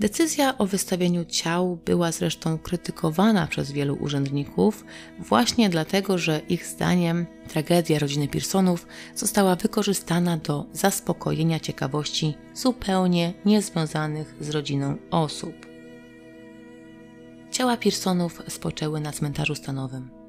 [0.00, 4.84] Decyzja o wystawieniu ciał była zresztą krytykowana przez wielu urzędników,
[5.18, 14.34] właśnie dlatego, że ich zdaniem tragedia rodziny Pearsonów została wykorzystana do zaspokojenia ciekawości zupełnie niezwiązanych
[14.40, 15.54] z rodziną osób.
[17.50, 20.19] Ciała Pearsonów spoczęły na cmentarzu stanowym.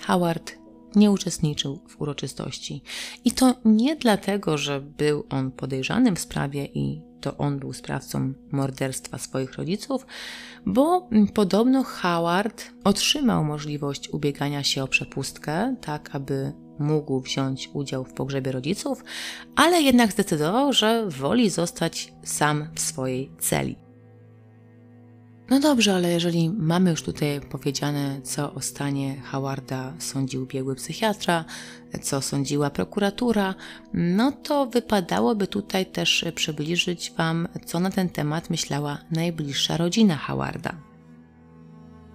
[0.00, 0.52] Howard
[0.96, 2.82] nie uczestniczył w uroczystości.
[3.24, 8.32] I to nie dlatego, że był on podejrzanym w sprawie i to on był sprawcą
[8.52, 10.06] morderstwa swoich rodziców,
[10.66, 18.12] bo podobno Howard otrzymał możliwość ubiegania się o przepustkę, tak aby mógł wziąć udział w
[18.12, 19.04] pogrzebie rodziców,
[19.56, 23.85] ale jednak zdecydował, że woli zostać sam w swojej celi.
[25.50, 31.44] No dobrze, ale jeżeli mamy już tutaj powiedziane, co o stanie Howarda sądził biegły psychiatra,
[32.02, 33.54] co sądziła prokuratura,
[33.94, 40.76] no to wypadałoby tutaj też przybliżyć Wam, co na ten temat myślała najbliższa rodzina Howarda.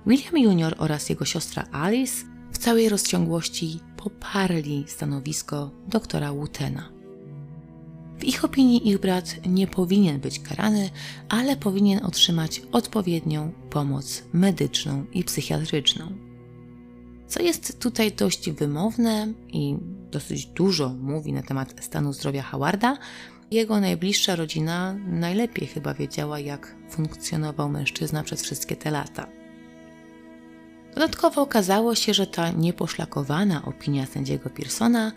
[0.06, 0.76] William Jr.
[0.78, 7.01] oraz jego siostra Alice w całej rozciągłości poparli stanowisko doktora Wootena.
[8.22, 10.90] W ich opinii ich brat nie powinien być karany,
[11.30, 16.12] ale powinien otrzymać odpowiednią pomoc medyczną i psychiatryczną.
[17.28, 19.76] Co jest tutaj dość wymowne i
[20.12, 22.98] dosyć dużo mówi na temat stanu zdrowia Howarda,
[23.52, 29.28] jego najbliższa rodzina najlepiej chyba wiedziała, jak funkcjonował mężczyzna przez wszystkie te lata.
[30.94, 35.12] Dodatkowo okazało się, że ta nieposzlakowana opinia sędziego Pearsona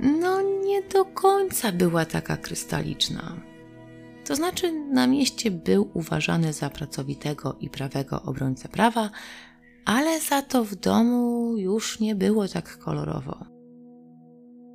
[0.00, 3.36] no nie do końca była taka krystaliczna.
[4.24, 9.10] To znaczy, na mieście był uważany za pracowitego i prawego obrońcę prawa,
[9.84, 13.44] ale za to w domu już nie było tak kolorowo.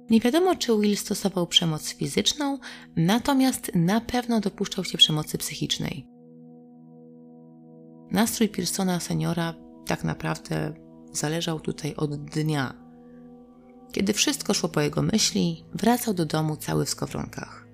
[0.09, 2.59] Nie wiadomo, czy Will stosował przemoc fizyczną,
[2.95, 6.07] natomiast na pewno dopuszczał się przemocy psychicznej.
[8.11, 9.53] Nastrój Pearsona seniora
[9.86, 10.74] tak naprawdę
[11.11, 12.83] zależał tutaj od dnia,
[13.94, 17.68] kiedy wszystko szło po jego myśli, wracał do domu cały w skowronkach.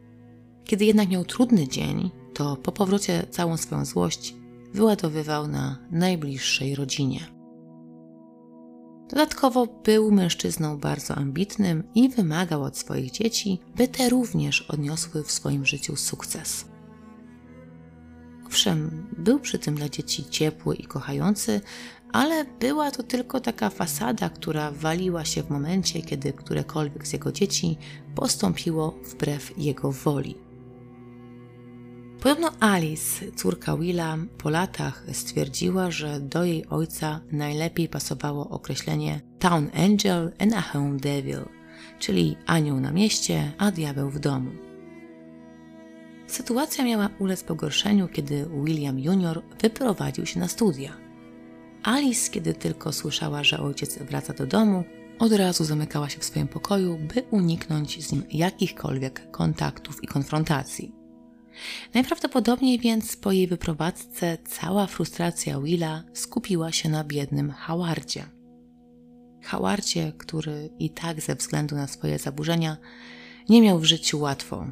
[0.66, 4.36] Kiedy jednak miał trudny dzień, to po powrocie całą swoją złość
[4.74, 7.20] wyładowywał na najbliższej rodzinie.
[9.10, 15.32] Dodatkowo był mężczyzną bardzo ambitnym i wymagał od swoich dzieci, by te również odniosły w
[15.32, 16.66] swoim życiu sukces.
[18.48, 21.62] Owszem, był przy tym dla dzieci ciepły i kochający,
[22.14, 27.32] ale była to tylko taka fasada, która waliła się w momencie, kiedy którekolwiek z jego
[27.32, 27.78] dzieci
[28.16, 30.36] postąpiło wbrew jego woli.
[32.22, 39.70] Podobno Alice, córka Willa, po latach stwierdziła, że do jej ojca najlepiej pasowało określenie Town
[39.74, 41.46] Angel and a Home Devil,
[42.00, 44.52] czyli anioł na mieście, a diabeł w domu.
[46.28, 49.42] Sytuacja miała ulec pogorszeniu, kiedy William Jr.
[49.62, 51.09] wyprowadził się na studia.
[51.84, 54.84] Alice, kiedy tylko słyszała, że ojciec wraca do domu,
[55.20, 60.96] od razu zamykała się w swoim pokoju, by uniknąć z nim jakichkolwiek kontaktów i konfrontacji.
[61.94, 68.26] Najprawdopodobniej więc po jej wyprowadzce cała frustracja Willa skupiła się na biednym Howardzie.
[69.46, 72.78] Howardzie, który i tak ze względu na swoje zaburzenia
[73.50, 74.68] nie miał w życiu łatwo,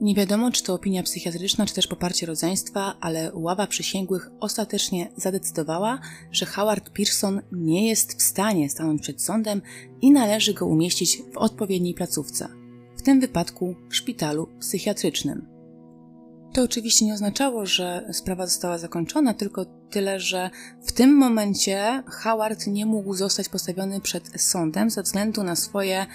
[0.00, 5.98] nie wiadomo, czy to opinia psychiatryczna, czy też poparcie rodzeństwa, ale ława przysięgłych ostatecznie zadecydowała,
[6.30, 9.62] że Howard Pearson nie jest w stanie stanąć przed sądem
[10.00, 12.48] i należy go umieścić w odpowiedniej placówce,
[12.96, 15.46] w tym wypadku w szpitalu psychiatrycznym.
[16.52, 20.50] To oczywiście nie oznaczało, że sprawa została zakończona, tylko tyle, że
[20.82, 26.06] w tym momencie Howard nie mógł zostać postawiony przed sądem ze względu na, swoje,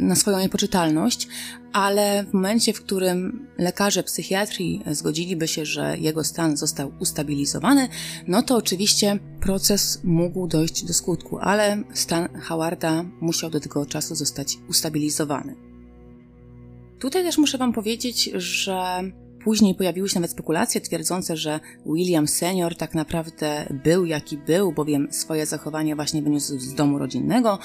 [0.00, 1.28] na swoją niepoczytalność,
[1.72, 7.88] ale w momencie, w którym lekarze psychiatrii zgodziliby się, że jego stan został ustabilizowany,
[8.28, 14.14] no to oczywiście proces mógł dojść do skutku, ale stan Howarda musiał do tego czasu
[14.14, 15.56] zostać ustabilizowany.
[16.98, 19.02] Tutaj też muszę Wam powiedzieć, że
[19.44, 25.08] Później pojawiły się nawet spekulacje twierdzące, że William senior tak naprawdę był jaki był, bowiem
[25.10, 27.58] swoje zachowanie właśnie wyniósł z domu rodzinnego.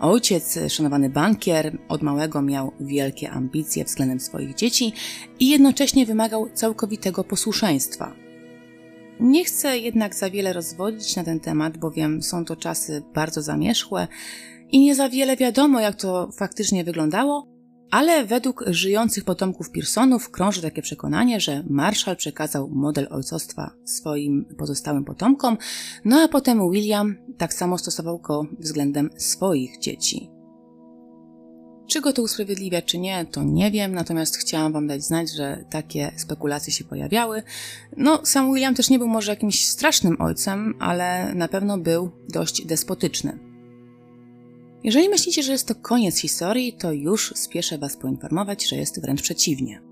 [0.00, 4.92] Ojciec, szanowany bankier, od małego miał wielkie ambicje względem swoich dzieci
[5.40, 8.14] i jednocześnie wymagał całkowitego posłuszeństwa.
[9.20, 14.08] Nie chcę jednak za wiele rozwodzić na ten temat, bowiem są to czasy bardzo zamierzchłe
[14.70, 17.53] i nie za wiele wiadomo, jak to faktycznie wyglądało,
[17.90, 25.04] ale według żyjących potomków Pearsonów krąży takie przekonanie, że Marshall przekazał model ojcostwa swoim pozostałym
[25.04, 25.56] potomkom,
[26.04, 30.30] no a potem William tak samo stosował go względem swoich dzieci.
[31.86, 35.64] Czy go to usprawiedliwia, czy nie, to nie wiem, natomiast chciałam Wam dać znać, że
[35.70, 37.42] takie spekulacje się pojawiały.
[37.96, 42.66] No, sam William też nie był może jakimś strasznym ojcem, ale na pewno był dość
[42.66, 43.53] despotyczny.
[44.84, 49.22] Jeżeli myślicie, że jest to koniec historii, to już spieszę Was poinformować, że jest wręcz
[49.22, 49.82] przeciwnie.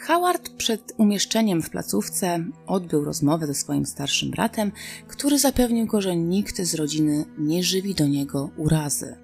[0.00, 4.72] Howard przed umieszczeniem w placówce odbył rozmowę ze swoim starszym bratem,
[5.08, 9.16] który zapewnił go, że nikt z rodziny nie żywi do niego urazy.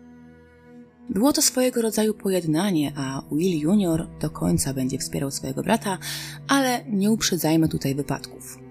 [1.11, 4.09] Było to swojego rodzaju pojednanie, a Will Jr.
[4.21, 5.99] do końca będzie wspierał swojego brata,
[6.49, 8.68] ale nie uprzedzajmy tutaj wypadków.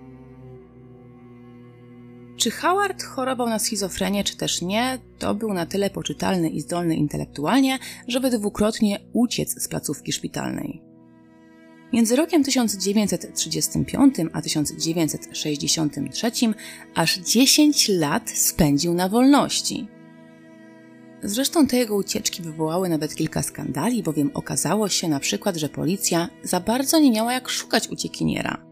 [2.37, 6.95] Czy Howard chorował na schizofrenię, czy też nie, to był na tyle poczytalny i zdolny
[6.95, 10.81] intelektualnie, żeby dwukrotnie uciec z placówki szpitalnej.
[11.93, 16.31] Między rokiem 1935 a 1963
[16.95, 19.87] aż 10 lat spędził na wolności.
[21.23, 26.29] Zresztą te jego ucieczki wywołały nawet kilka skandali, bowiem okazało się na przykład, że policja
[26.43, 28.66] za bardzo nie miała jak szukać uciekiniera.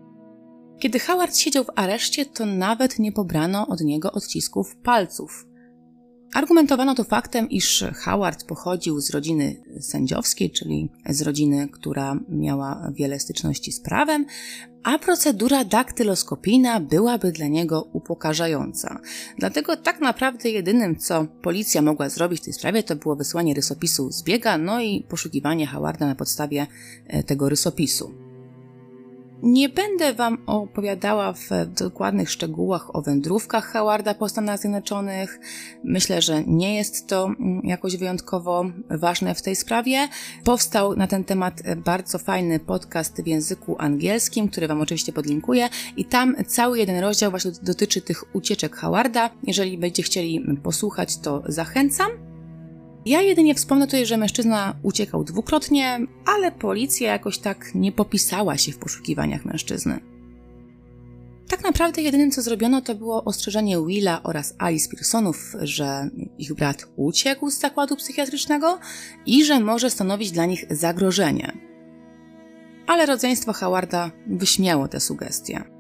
[0.80, 5.46] Kiedy Howard siedział w areszcie, to nawet nie pobrano od niego odcisków palców.
[6.34, 13.20] Argumentowano to faktem, iż Howard pochodził z rodziny sędziowskiej, czyli z rodziny, która miała wiele
[13.20, 14.26] styczności z prawem,
[14.84, 19.00] a procedura daktyloskopijna byłaby dla niego upokarzająca.
[19.38, 24.12] Dlatego tak naprawdę jedynym, co policja mogła zrobić w tej sprawie, to było wysłanie rysopisu
[24.12, 26.68] z biega, no i poszukiwanie Howarda na podstawie
[27.08, 28.25] e, tego rysopisu.
[29.46, 35.40] Nie będę Wam opowiadała w dokładnych szczegółach o wędrówkach Howarda po Stanach Zjednoczonych.
[35.84, 40.08] Myślę, że nie jest to mm, jakoś wyjątkowo ważne w tej sprawie.
[40.44, 46.06] Powstał na ten temat bardzo fajny podcast w języku angielskim, który Wam oczywiście podlinkuję i
[46.06, 49.30] tam cały jeden rozdział właśnie dotyczy tych ucieczek Howarda.
[49.44, 52.35] Jeżeli będziecie chcieli posłuchać, to zachęcam.
[53.06, 58.72] Ja jedynie wspomnę tutaj, że mężczyzna uciekał dwukrotnie, ale policja jakoś tak nie popisała się
[58.72, 60.00] w poszukiwaniach mężczyzny.
[61.48, 66.88] Tak naprawdę jedynym co zrobiono to było ostrzeżenie Willa oraz Alice Pearsonów, że ich brat
[66.96, 68.80] uciekł z zakładu psychiatrycznego
[69.26, 71.52] i że może stanowić dla nich zagrożenie.
[72.88, 75.75] Ale rodzeństwo Howarda wyśmiało te sugestie.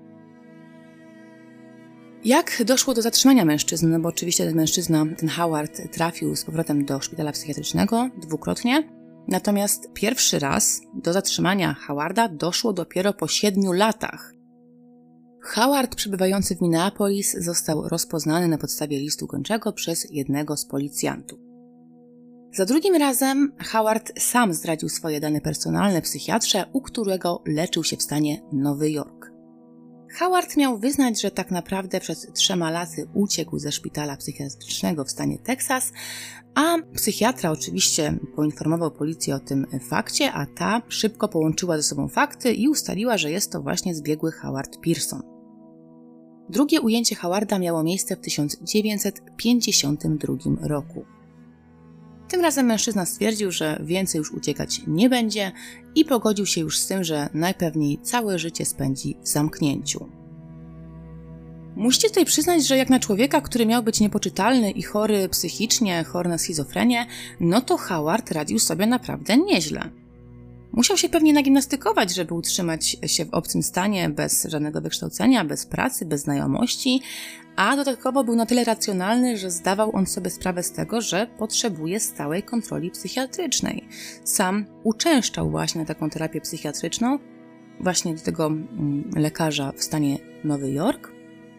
[2.25, 3.89] Jak doszło do zatrzymania mężczyzny?
[3.89, 8.89] No bo oczywiście ten mężczyzna, ten Howard, trafił z powrotem do szpitala psychiatrycznego dwukrotnie.
[9.27, 14.33] Natomiast pierwszy raz do zatrzymania Howarda doszło dopiero po siedmiu latach.
[15.41, 21.39] Howard, przebywający w Minneapolis, został rozpoznany na podstawie listu gończego przez jednego z policjantów.
[22.53, 28.03] Za drugim razem Howard sam zdradził swoje dane personalne psychiatrze, u którego leczył się w
[28.03, 29.34] stanie Nowy Jork.
[30.19, 35.39] Howard miał wyznać, że tak naprawdę przed trzema laty uciekł ze szpitala psychiatrycznego w stanie
[35.39, 35.91] Teksas,
[36.55, 42.53] a psychiatra oczywiście poinformował policję o tym fakcie, a ta szybko połączyła ze sobą fakty
[42.53, 45.21] i ustaliła, że jest to właśnie zbiegły Howard Pearson.
[46.49, 51.05] Drugie ujęcie Howarda miało miejsce w 1952 roku.
[52.27, 55.51] Tym razem mężczyzna stwierdził, że więcej już uciekać nie będzie
[55.95, 60.09] i pogodził się już z tym, że najpewniej całe życie spędzi w zamknięciu.
[61.75, 66.29] Musicie tutaj przyznać, że jak na człowieka, który miał być niepoczytalny i chory psychicznie, chory
[66.29, 67.05] na schizofrenię,
[67.39, 69.89] no to Howard radził sobie naprawdę nieźle.
[70.71, 76.05] Musiał się pewnie nagimnastykować, żeby utrzymać się w obcym stanie, bez żadnego wykształcenia, bez pracy,
[76.05, 77.01] bez znajomości,
[77.55, 81.99] a dodatkowo był na tyle racjonalny, że zdawał on sobie sprawę z tego, że potrzebuje
[81.99, 83.87] stałej kontroli psychiatrycznej.
[84.23, 87.19] Sam uczęszczał właśnie na taką terapię psychiatryczną,
[87.79, 91.14] właśnie do tego mm, lekarza w stanie Nowy Jork,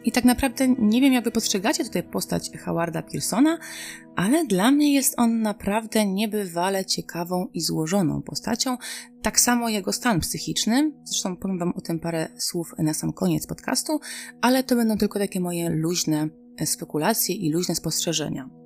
[0.07, 3.59] i tak naprawdę nie wiem, jak wy postrzegacie tutaj postać Howarda Pearsona,
[4.17, 8.77] ale dla mnie jest on naprawdę niebywale ciekawą i złożoną postacią.
[9.23, 10.93] Tak samo jego stan psychiczny.
[11.05, 14.01] Zresztą powiem wam o tym parę słów na sam koniec podcastu,
[14.41, 16.29] ale to będą tylko takie moje luźne
[16.65, 18.66] spekulacje i luźne spostrzeżenia.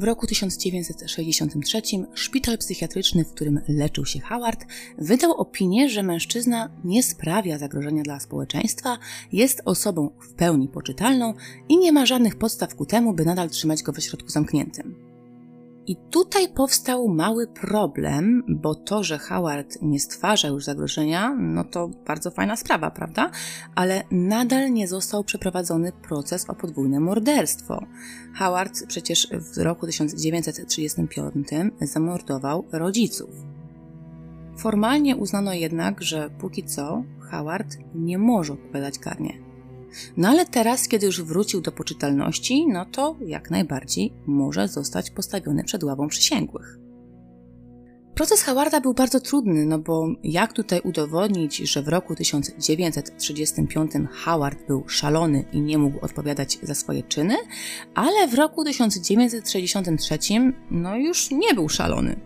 [0.00, 1.82] W roku 1963
[2.14, 4.66] szpital psychiatryczny, w którym leczył się Howard,
[4.98, 8.98] wydał opinię, że mężczyzna nie sprawia zagrożenia dla społeczeństwa,
[9.32, 11.34] jest osobą w pełni poczytalną
[11.68, 15.09] i nie ma żadnych podstaw ku temu, by nadal trzymać go w środku zamkniętym.
[15.90, 21.88] I tutaj powstał mały problem, bo to, że Howard nie stwarza już zagrożenia, no to
[22.06, 23.30] bardzo fajna sprawa, prawda?
[23.74, 27.84] Ale nadal nie został przeprowadzony proces o podwójne morderstwo.
[28.38, 31.48] Howard przecież w roku 1935
[31.80, 33.30] zamordował rodziców.
[34.58, 39.49] Formalnie uznano jednak, że póki co Howard nie może odpowiadać karnie.
[40.16, 45.64] No ale teraz, kiedy już wrócił do poczytalności, no to jak najbardziej może zostać postawiony
[45.64, 46.78] przed ławą przysięgłych.
[48.14, 54.66] Proces Howarda był bardzo trudny, no bo jak tutaj udowodnić, że w roku 1935 Howard
[54.66, 57.36] był szalony i nie mógł odpowiadać za swoje czyny,
[57.94, 60.18] ale w roku 1963
[60.70, 62.20] no już nie był szalony.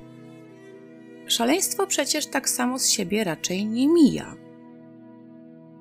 [1.27, 4.44] Szaleństwo przecież tak samo z siebie raczej nie mija.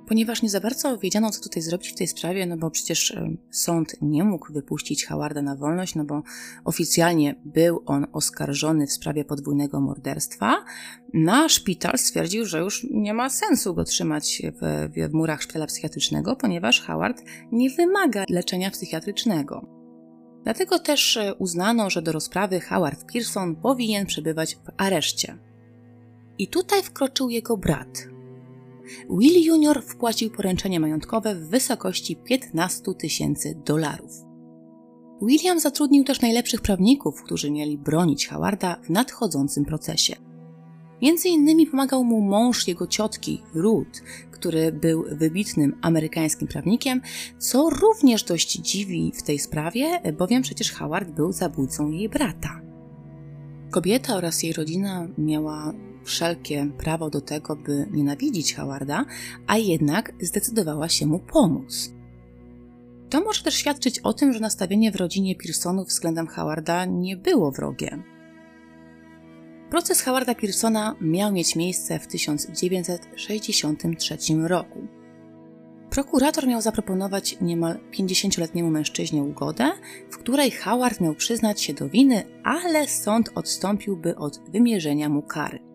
[0.08, 3.16] Ponieważ nie za bardzo wiedziano, co tutaj zrobić w tej sprawie, no bo przecież
[3.52, 6.24] sąd nie mógł wypuścić Howarda na wolność, no bo
[6.66, 10.66] oficjalnie był on oskarżony w sprawie podwójnego morderstwa,
[11.14, 16.36] na szpital stwierdził, że już nie ma sensu go trzymać w, w murach szpitala psychiatrycznego,
[16.36, 17.22] ponieważ Howard
[17.52, 19.84] nie wymaga leczenia psychiatrycznego.
[20.44, 25.38] Dlatego też e, uznano, że do rozprawy Howard Pearson powinien przebywać w areszcie.
[26.38, 28.13] I tutaj wkroczył jego brat,
[29.10, 29.84] Will Jr.
[29.84, 34.12] wpłacił poręczenie majątkowe w wysokości 15 tysięcy dolarów.
[35.22, 40.16] William zatrudnił też najlepszych prawników, którzy mieli bronić Howarda w nadchodzącym procesie.
[41.02, 44.02] Między innymi pomagał mu mąż jego ciotki, Ruth,
[44.32, 47.02] który był wybitnym amerykańskim prawnikiem,
[47.38, 52.62] co również dość dziwi w tej sprawie, bowiem przecież Howard był zabójcą jej brata.
[53.72, 55.74] Kobieta oraz jej rodzina miała
[56.04, 59.06] wszelkie prawo do tego, by nienawidzić Howarda,
[59.48, 61.94] a jednak zdecydowała się mu pomóc.
[63.10, 67.52] To może też świadczyć o tym, że nastawienie w rodzinie Pearsonów względem Howarda nie było
[67.52, 68.04] wrogie.
[69.70, 74.18] Proces Howarda Pearsona miał mieć miejsce w 1963
[74.48, 74.88] roku.
[75.90, 79.72] Prokurator miał zaproponować niemal 50-letniemu mężczyźnie ugodę,
[80.12, 85.73] w której Howard miał przyznać się do winy, ale sąd odstąpiłby od wymierzenia mu kary.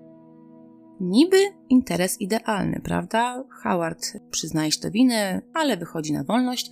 [1.01, 1.39] Niby
[1.69, 3.45] interes idealny, prawda?
[3.63, 6.71] Howard przyznaje się do winy, ale wychodzi na wolność.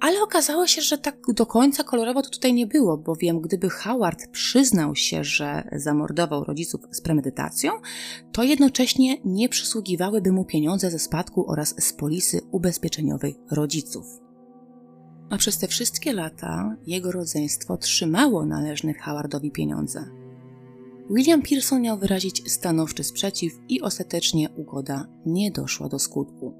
[0.00, 4.26] Ale okazało się, że tak do końca kolorowo to tutaj nie było, bowiem gdyby Howard
[4.32, 7.72] przyznał się, że zamordował rodziców z premedytacją,
[8.32, 14.06] to jednocześnie nie przysługiwałyby mu pieniądze ze spadku oraz z polisy ubezpieczeniowej rodziców.
[15.30, 20.19] A przez te wszystkie lata jego rodzeństwo trzymało należnych Howardowi pieniądze.
[21.14, 26.54] William Pearson miał wyrazić stanowczy sprzeciw i ostatecznie ugoda nie doszła do skutku.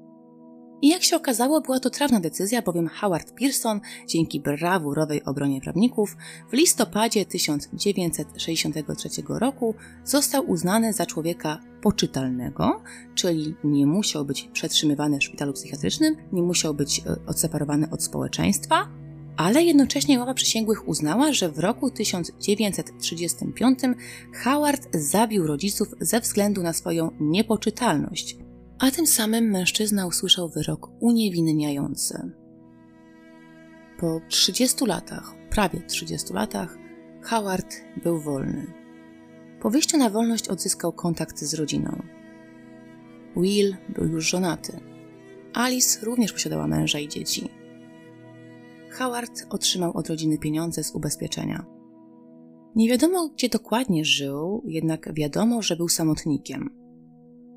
[0.81, 6.17] I jak się okazało, była to trawna decyzja, bowiem Howard Pearson, dzięki brawurowej obronie prawników,
[6.49, 12.81] w listopadzie 1963 roku został uznany za człowieka poczytalnego,
[13.15, 19.00] czyli nie musiał być przetrzymywany w szpitalu psychiatrycznym, nie musiał być e, odseparowany od społeczeństwa,
[19.41, 23.79] ale jednocześnie ława przysięgłych uznała, że w roku 1935
[24.43, 28.37] Howard zabił rodziców ze względu na swoją niepoczytalność,
[28.79, 32.31] a tym samym mężczyzna usłyszał wyrok uniewinniający.
[33.99, 36.77] Po 30 latach, prawie 30 latach,
[37.23, 38.73] Howard był wolny.
[39.61, 42.03] Po wyjściu na wolność odzyskał kontakt z rodziną.
[43.37, 44.79] Will był już żonaty.
[45.53, 47.60] Alice również posiadała męża i dzieci.
[48.91, 51.65] Howard otrzymał od rodziny pieniądze z ubezpieczenia.
[52.75, 56.69] Nie wiadomo, gdzie dokładnie żył, jednak wiadomo, że był samotnikiem.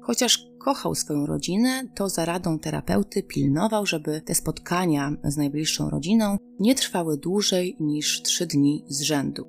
[0.00, 6.36] Chociaż kochał swoją rodzinę, to za radą terapeuty pilnował, żeby te spotkania z najbliższą rodziną
[6.60, 9.46] nie trwały dłużej niż trzy dni z rzędu.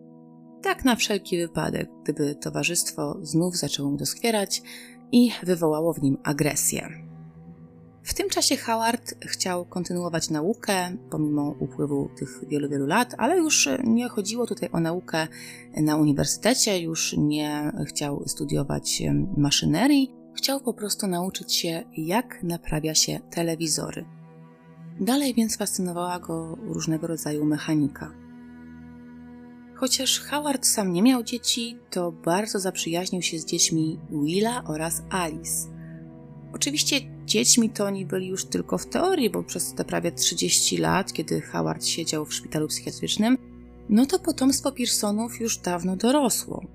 [0.64, 4.62] Tak na wszelki wypadek, gdyby towarzystwo znów zaczęło mu doskwierać
[5.12, 7.05] i wywołało w nim agresję.
[8.06, 13.70] W tym czasie Howard chciał kontynuować naukę, pomimo upływu tych wielu, wielu lat, ale już
[13.84, 15.28] nie chodziło tutaj o naukę
[15.78, 19.04] na uniwersytecie, już nie chciał studiować
[19.38, 24.06] maszynerii, chciał po prostu nauczyć się, jak naprawia się telewizory.
[25.00, 28.12] Dalej więc fascynowała go różnego rodzaju mechanika.
[29.76, 35.75] Chociaż Howard sam nie miał dzieci, to bardzo zaprzyjaźnił się z dziećmi Willa oraz Alice.
[36.56, 41.14] Oczywiście dziećmi to oni byli już tylko w teorii, bo przez te prawie 30 lat,
[41.14, 43.38] kiedy Howard siedział w szpitalu psychiatrycznym,
[43.90, 46.66] no to potomstwo Pearsonów już dawno dorosło.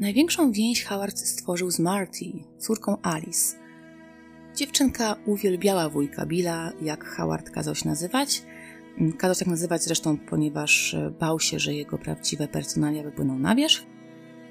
[0.00, 2.24] Największą więź Howard stworzył z Marty,
[2.58, 3.56] córką Alice.
[4.56, 8.42] Dziewczynka uwielbiała wujka Billa, jak Howard kazał się nazywać.
[9.18, 13.82] Kazał tak nazywać zresztą, ponieważ bał się, że jego prawdziwe personalia wypłyną na wierzch.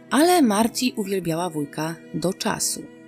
[0.10, 2.99] Ale Marty uwielbiała wujka do czasu.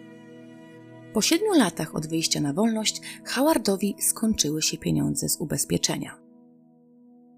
[1.14, 6.18] Po siedmiu latach od wyjścia na wolność Howardowi skończyły się pieniądze z ubezpieczenia.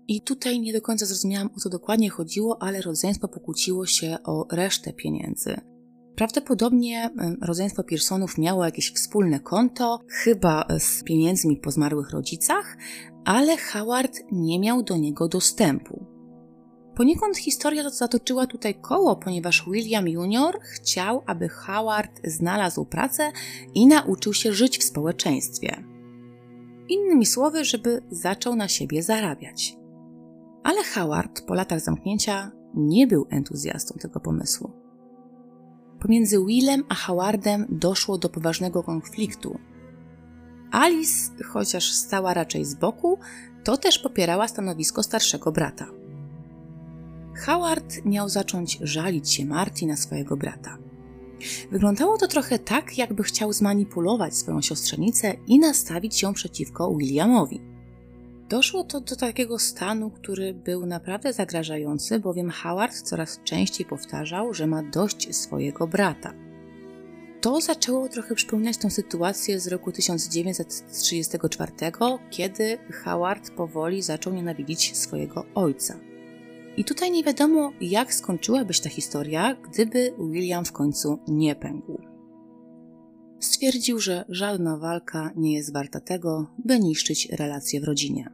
[0.07, 4.47] I tutaj nie do końca zrozumiałam, o co dokładnie chodziło, ale rodzeństwo pokłóciło się o
[4.51, 5.55] resztę pieniędzy.
[6.15, 7.09] Prawdopodobnie
[7.41, 12.77] rodzeństwo Pearsonów miało jakieś wspólne konto, chyba z pieniędzmi po zmarłych rodzicach,
[13.25, 16.12] ale Howard nie miał do niego dostępu.
[16.95, 20.59] Poniekąd historia zatoczyła tutaj koło, ponieważ William Jr.
[20.61, 23.31] chciał, aby Howard znalazł pracę
[23.73, 25.83] i nauczył się żyć w społeczeństwie.
[26.89, 29.75] Innymi słowy, żeby zaczął na siebie zarabiać.
[30.63, 34.71] Ale Howard po latach zamknięcia nie był entuzjastą tego pomysłu.
[35.99, 39.59] Pomiędzy Willem a Howardem doszło do poważnego konfliktu.
[40.71, 43.19] Alice, chociaż stała raczej z boku,
[43.63, 46.02] to też popierała stanowisko starszego brata.
[47.35, 50.77] Howard miał zacząć żalić się Marty na swojego brata.
[51.71, 57.61] Wyglądało to trochę tak, jakby chciał zmanipulować swoją siostrzenicę i nastawić ją przeciwko Williamowi.
[58.49, 64.67] Doszło to do takiego stanu, który był naprawdę zagrażający, bowiem Howard coraz częściej powtarzał, że
[64.67, 66.33] ma dość swojego brata.
[67.41, 71.71] To zaczęło trochę przypominać tą sytuację z roku 1934,
[72.29, 75.99] kiedy Howard powoli zaczął nienawidzić swojego ojca.
[76.77, 82.01] I tutaj nie wiadomo, jak skończyłaby się ta historia, gdyby William w końcu nie pękł.
[83.39, 88.29] Stwierdził, że żadna walka nie jest warta tego, by niszczyć relacje w rodzinie.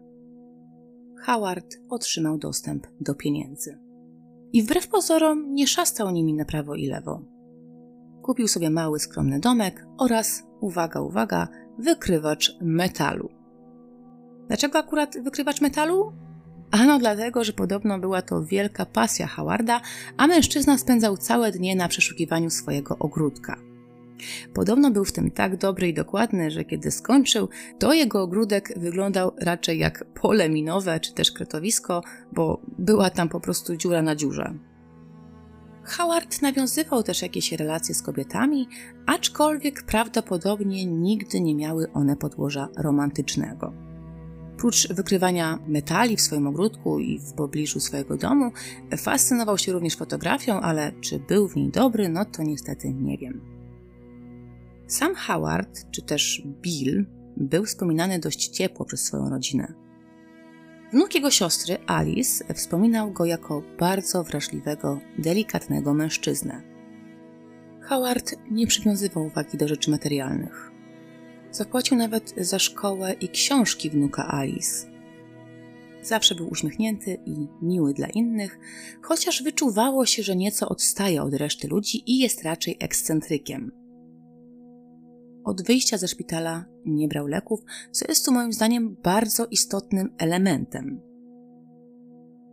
[1.26, 3.80] Howard otrzymał dostęp do pieniędzy.
[4.54, 7.22] I wbrew pozorom nie szastał nimi na prawo i lewo.
[8.22, 11.48] Kupił sobie mały, skromny domek oraz, uwaga, uwaga,
[11.80, 13.30] wykrywacz metalu.
[14.48, 16.12] Dlaczego akurat wykrywacz metalu?
[16.72, 19.82] Ano dlatego, że podobno była to wielka pasja Howarda,
[20.18, 23.58] a mężczyzna spędzał całe dnie na przeszukiwaniu swojego ogródka.
[24.54, 29.32] Podobno był w tym tak dobry i dokładny, że kiedy skończył, to jego ogródek wyglądał
[29.38, 34.54] raczej jak pole minowe czy też kretowisko, bo była tam po prostu dziura na dziurze.
[35.84, 38.68] Howard nawiązywał też jakieś relacje z kobietami,
[39.06, 43.89] aczkolwiek prawdopodobnie nigdy nie miały one podłoża romantycznego.
[44.60, 48.52] Prócz wykrywania metali w swoim ogródku i w pobliżu swojego domu,
[48.98, 53.42] fascynował się również fotografią, ale czy był w niej dobry, no to niestety nie wiem.
[54.88, 57.06] Sam Howard, czy też Bill,
[57.38, 59.74] był wspominany dość ciepło przez swoją rodzinę.
[60.94, 66.62] Wnuk jego siostry, Alice, wspominał go jako bardzo wrażliwego, delikatnego mężczyznę.
[67.82, 70.72] Howard nie przywiązywał uwagi do rzeczy materialnych.
[71.52, 74.88] Zapłacił nawet za szkołę i książki wnuka Alice.
[76.04, 78.60] Zawsze był uśmiechnięty i miły dla innych,
[79.02, 83.72] chociaż wyczuwało się, że nieco odstaje od reszty ludzi i jest raczej ekscentrykiem.
[85.44, 87.60] Od wyjścia ze szpitala nie brał leków,
[87.92, 91.02] co jest tu moim zdaniem bardzo istotnym elementem.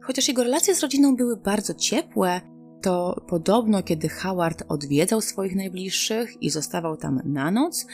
[0.03, 2.41] Chociaż jego relacje z rodziną były bardzo ciepłe,
[2.87, 7.87] to podobno, kiedy Howard odwiedzał swoich najbliższych i zostawał tam na noc,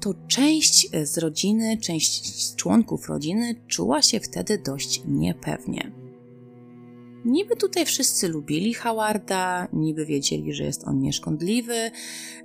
[0.00, 5.92] to część z rodziny, część z członków rodziny czuła się wtedy dość niepewnie.
[7.24, 11.90] Niby tutaj wszyscy lubili Howarda, niby wiedzieli, że jest on nieszkodliwy,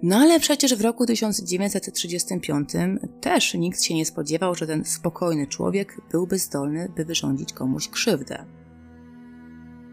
[0.03, 2.69] no ale przecież w roku 1935
[3.22, 8.65] też nikt się nie spodziewał, że ten spokojny człowiek byłby zdolny, by wyrządzić komuś krzywdę.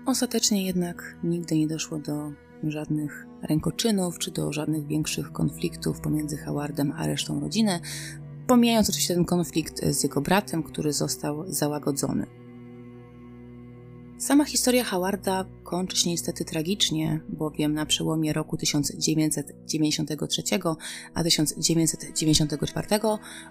[0.07, 6.93] Ostatecznie jednak nigdy nie doszło do żadnych rękoczynów czy do żadnych większych konfliktów pomiędzy Howardem
[6.97, 7.81] a resztą rodziny,
[8.47, 12.27] pomijając oczywiście ten konflikt z jego bratem, który został załagodzony.
[14.19, 20.43] Sama historia Howarda kończy się niestety tragicznie, bowiem na przełomie roku 1993
[21.15, 22.87] a 1994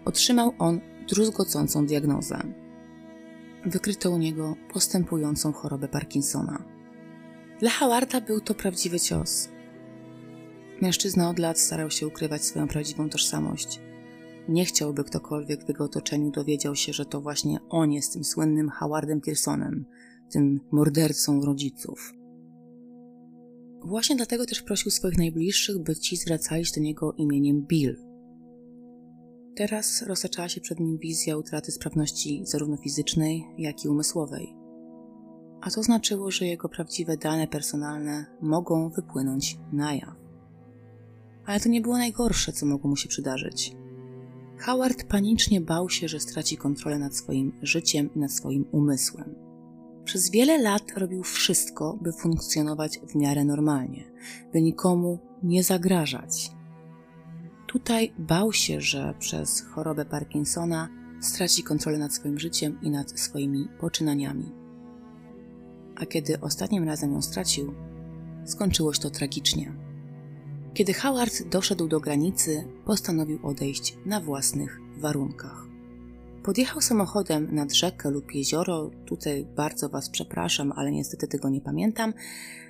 [0.06, 0.80] otrzymał on
[1.10, 2.44] druzgocącą diagnozę
[3.66, 6.64] wykryto u niego postępującą chorobę Parkinsona.
[7.60, 9.50] Dla Howarda był to prawdziwy cios.
[10.82, 13.80] Mężczyzna od lat starał się ukrywać swoją prawdziwą tożsamość.
[14.50, 18.70] Nie chciałby ktokolwiek w jego otoczeniu dowiedział się, że to właśnie on jest tym słynnym
[18.70, 19.86] Howardem Pearsonem,
[20.32, 22.14] tym mordercą rodziców.
[23.86, 27.98] Właśnie dlatego też prosił swoich najbliższych, by ci zwracali się do niego imieniem Bill–
[29.56, 34.56] Teraz roztaczała się przed nim wizja utraty sprawności zarówno fizycznej, jak i umysłowej.
[35.62, 40.16] A to znaczyło, że jego prawdziwe dane personalne mogą wypłynąć na jaw.
[41.46, 43.76] Ale to nie było najgorsze, co mogło mu się przydarzyć.
[44.60, 49.36] Howard panicznie bał się, że straci kontrolę nad swoim życiem i nad swoim umysłem.
[50.04, 54.12] Przez wiele lat robił wszystko, by funkcjonować w miarę normalnie,
[54.54, 56.52] by nikomu nie zagrażać.
[57.72, 60.90] Tutaj bał się, że przez chorobę Parkinsona
[61.22, 64.52] straci kontrolę nad swoim życiem i nad swoimi poczynaniami.
[65.96, 67.74] A kiedy ostatnim razem ją stracił,
[68.46, 69.74] skończyło się to tragicznie.
[70.74, 75.66] Kiedy Howard doszedł do granicy, postanowił odejść na własnych warunkach.
[76.44, 78.92] Podjechał samochodem nad rzekę lub jezioro.
[79.06, 82.14] Tutaj bardzo Was przepraszam, ale niestety tego nie pamiętam.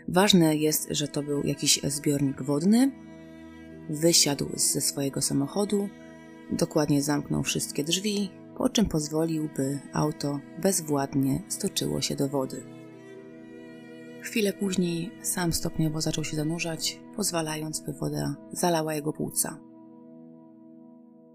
[0.08, 3.11] Ważne jest, że to był jakiś zbiornik wodny.
[3.92, 5.90] Wysiadł ze swojego samochodu,
[6.52, 12.64] dokładnie zamknął wszystkie drzwi, po czym pozwolił, by auto bezwładnie stoczyło się do wody.
[14.22, 19.60] Chwilę później sam stopniowo zaczął się zanurzać, pozwalając, by woda zalała jego płuca.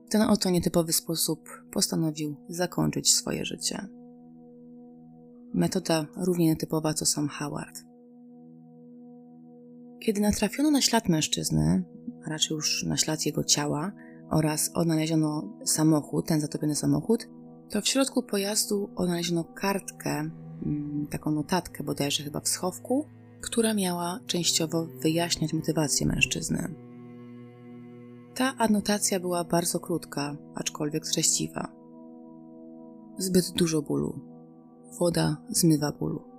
[0.06, 3.88] W ten oto nietypowy sposób postanowił zakończyć swoje życie.
[5.54, 7.84] Metoda równie nietypowa co sam Howard.
[10.00, 11.84] Kiedy natrafiono na ślad mężczyzny,
[12.26, 13.92] raczej już na ślad jego ciała,
[14.30, 17.28] oraz odnaleziono samochód, ten zatopiony samochód,
[17.70, 20.30] to w środku pojazdu odnaleziono kartkę
[20.62, 23.06] Mm, taką notatkę bodajże chyba w schowku,
[23.40, 26.74] która miała częściowo wyjaśniać motywację mężczyzny.
[28.34, 31.72] Ta anotacja była bardzo krótka, aczkolwiek treściwa.
[33.18, 34.20] Zbyt dużo bólu.
[34.98, 36.35] Woda zmywa bólu.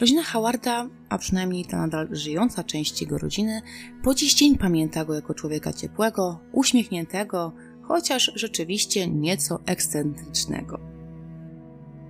[0.00, 3.62] Rodzina Howarda, a przynajmniej ta nadal żyjąca część jego rodziny,
[4.02, 7.52] po dziś dzień pamięta go jako człowieka ciepłego, uśmiechniętego,
[7.82, 10.80] chociaż rzeczywiście nieco ekscentrycznego.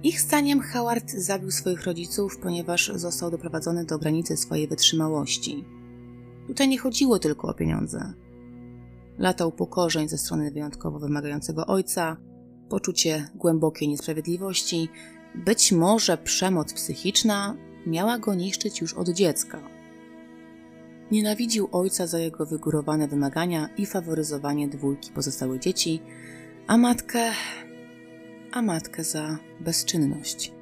[0.03, 5.65] Ich zdaniem Howard zabił swoich rodziców, ponieważ został doprowadzony do granicy swojej wytrzymałości.
[6.47, 8.13] Tutaj nie chodziło tylko o pieniądze.
[9.19, 12.17] Lata upokorzeń ze strony wyjątkowo wymagającego ojca,
[12.69, 14.89] poczucie głębokiej niesprawiedliwości,
[15.35, 19.61] być może przemoc psychiczna miała go niszczyć już od dziecka.
[21.11, 26.01] Nienawidził ojca za jego wygórowane wymagania i faworyzowanie dwójki pozostałych dzieci,
[26.67, 27.33] a matkę
[28.53, 30.53] a matkę za bezczynność,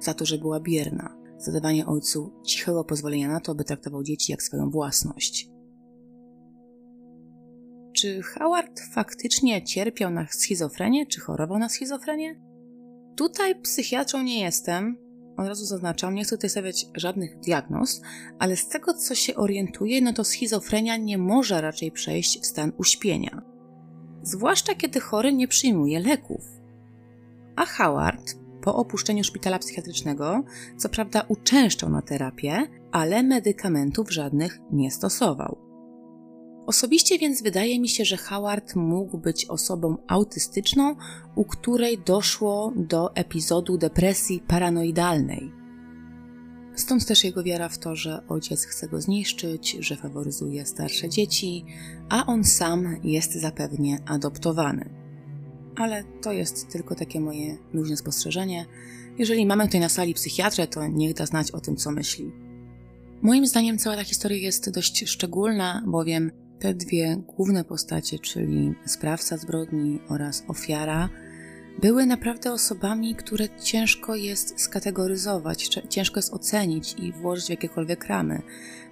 [0.00, 4.32] za to, że była bierna, za dawanie ojcu cichego pozwolenia na to, by traktował dzieci
[4.32, 5.48] jak swoją własność.
[7.92, 12.40] Czy Howard faktycznie cierpiał na schizofrenię, czy chorował na schizofrenię?
[13.16, 14.96] Tutaj psychiatrą nie jestem,
[15.36, 18.00] od razu zaznaczam, nie chcę tutaj stawiać żadnych diagnoz,
[18.38, 22.72] ale z tego co się orientuję, no to schizofrenia nie może raczej przejść w stan
[22.78, 23.42] uśpienia.
[24.22, 26.56] Zwłaszcza kiedy chory nie przyjmuje leków
[27.56, 30.44] a Howard po opuszczeniu szpitala psychiatrycznego,
[30.76, 35.65] co prawda uczęszczał na terapię, ale medykamentów żadnych nie stosował.
[36.66, 40.96] Osobiście więc wydaje mi się, że Howard mógł być osobą autystyczną,
[41.34, 45.52] u której doszło do epizodu depresji paranoidalnej.
[46.74, 51.64] Stąd też jego wiara w to, że ojciec chce go zniszczyć, że faworyzuje starsze dzieci,
[52.08, 55.06] a on sam jest zapewnie adoptowany
[55.76, 58.66] ale to jest tylko takie moje luźne spostrzeżenie.
[59.18, 62.32] Jeżeli mamy tutaj na sali psychiatrę, to niech da znać o tym, co myśli.
[63.22, 69.36] Moim zdaniem cała ta historia jest dość szczególna, bowiem te dwie główne postacie, czyli sprawca
[69.36, 71.08] zbrodni oraz ofiara,
[71.80, 78.42] były naprawdę osobami, które ciężko jest skategoryzować, ciężko jest ocenić i włożyć w jakiekolwiek ramy.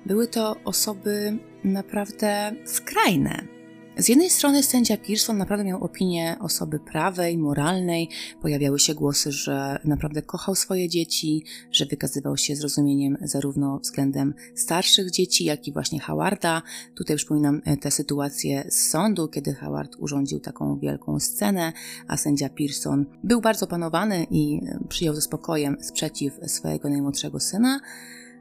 [0.06, 3.53] Były to osoby naprawdę skrajne,
[3.98, 8.08] z jednej strony sędzia Pearson naprawdę miał opinię osoby prawej, moralnej.
[8.42, 15.10] Pojawiały się głosy, że naprawdę kochał swoje dzieci, że wykazywał się zrozumieniem zarówno względem starszych
[15.10, 16.62] dzieci, jak i właśnie Howarda.
[16.94, 21.72] Tutaj przypominam e, tę sytuację z sądu, kiedy Howard urządził taką wielką scenę,
[22.08, 27.80] a sędzia Pearson był bardzo panowany i e, przyjął ze spokojem sprzeciw swojego najmłodszego syna.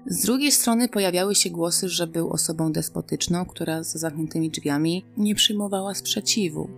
[0.07, 5.35] Z drugiej strony pojawiały się głosy, że był osobą despotyczną, która za zamkniętymi drzwiami nie
[5.35, 6.69] przyjmowała sprzeciwu.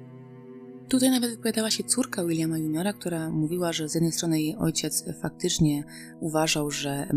[0.90, 5.06] Tutaj nawet wypowiadała się córka Williama Juniora, która mówiła, że z jednej strony jej ojciec
[5.22, 5.84] faktycznie
[6.20, 7.08] uważał, że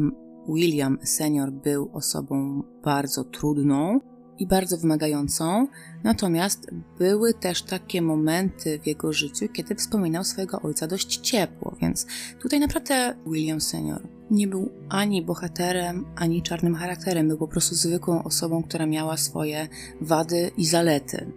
[0.49, 4.01] William senior był osobą bardzo trudną,
[4.39, 5.69] i bardzo wymagającą,
[6.05, 12.07] natomiast były też takie momenty w jego życiu, kiedy wspominał swojego ojca dość ciepło, więc
[12.41, 18.23] tutaj naprawdę William senior nie był ani bohaterem, ani czarnym charakterem, był po prostu zwykłą
[18.25, 19.69] osobą, która miała swoje
[20.01, 21.33] wady i zalety.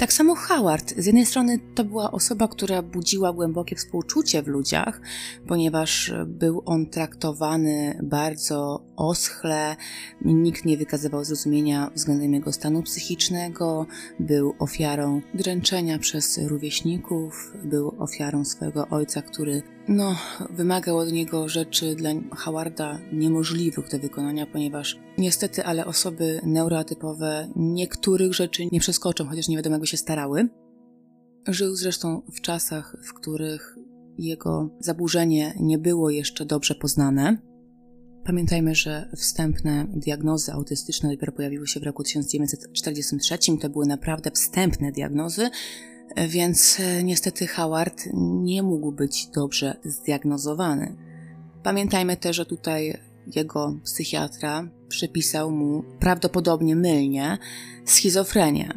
[0.00, 0.94] Tak samo Howard.
[0.96, 5.00] Z jednej strony to była osoba, która budziła głębokie współczucie w ludziach,
[5.48, 9.76] ponieważ był on traktowany bardzo oschle,
[10.24, 13.86] nikt nie wykazywał zrozumienia względem jego stanu psychicznego,
[14.20, 20.16] był ofiarą dręczenia przez rówieśników, był ofiarą swojego ojca, który no,
[20.50, 28.34] wymagał od niego rzeczy dla Howarda niemożliwych do wykonania, ponieważ niestety, ale osoby neurotypowe niektórych
[28.34, 30.48] rzeczy nie przeskoczą, chociaż nie wiadomo, jakby się starały.
[31.48, 33.76] Żył zresztą w czasach, w których
[34.18, 37.38] jego zaburzenie nie było jeszcze dobrze poznane.
[38.24, 43.38] Pamiętajmy, że wstępne diagnozy autystyczne dopiero pojawiły się w roku 1943.
[43.60, 45.50] To były naprawdę wstępne diagnozy.
[46.28, 48.04] Więc e, niestety Howard
[48.42, 50.96] nie mógł być dobrze zdiagnozowany.
[51.62, 52.98] Pamiętajmy też, że tutaj
[53.36, 57.38] jego psychiatra przypisał mu prawdopodobnie mylnie
[57.84, 58.74] schizofrenię.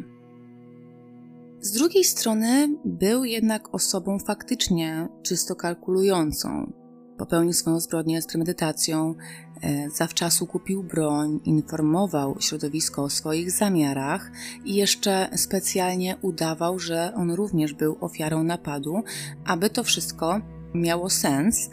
[1.60, 6.72] Z drugiej strony był jednak osobą faktycznie czysto kalkulującą.
[7.18, 9.14] Popełnił swoją zbrodnię z premedytacją,
[9.62, 14.30] e, zawczasu kupił broń, informował środowisko o swoich zamiarach
[14.64, 19.02] i jeszcze specjalnie udawał, że on również był ofiarą napadu,
[19.44, 20.40] aby to wszystko
[20.74, 21.70] miało sens,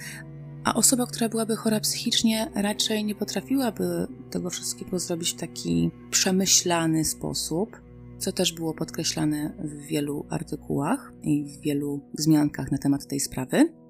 [0.64, 7.06] a osoba, która byłaby chora psychicznie, raczej nie potrafiłaby tego wszystkiego zrobić w taki przemyślany
[7.06, 7.82] sposób,
[8.18, 13.81] co też było podkreślane w wielu artykułach i w wielu wzmiankach na temat tej sprawy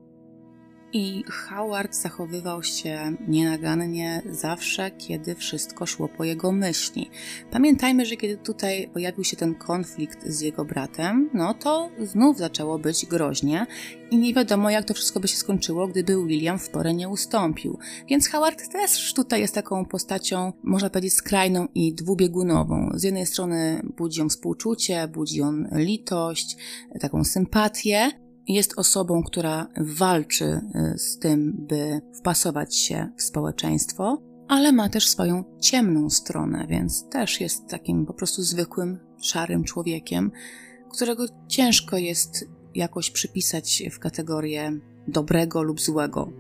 [0.94, 7.10] i Howard zachowywał się nienagannie zawsze, kiedy wszystko szło po jego myśli.
[7.52, 12.80] Pamiętajmy, że kiedy tutaj pojawił się ten konflikt z jego bratem, no to znów zaczęło
[12.80, 13.66] być groźnie
[14.12, 17.80] i nie wiadomo, jak to wszystko by się skończyło, gdyby William w porę nie ustąpił.
[18.08, 22.90] Więc Howard też tutaj jest taką postacią, można powiedzieć, skrajną i dwubiegunową.
[22.94, 26.58] Z jednej strony budzi on współczucie, budzi on litość,
[27.00, 28.12] taką sympatię,
[28.48, 30.62] jest osobą, która walczy
[30.96, 37.10] y, z tym, by wpasować się w społeczeństwo, ale ma też swoją ciemną stronę, więc
[37.10, 40.32] też jest takim po prostu zwykłym, szarym człowiekiem,
[40.90, 42.46] którego ciężko jest
[42.76, 46.34] jakoś przypisać w kategorię dobrego lub złego.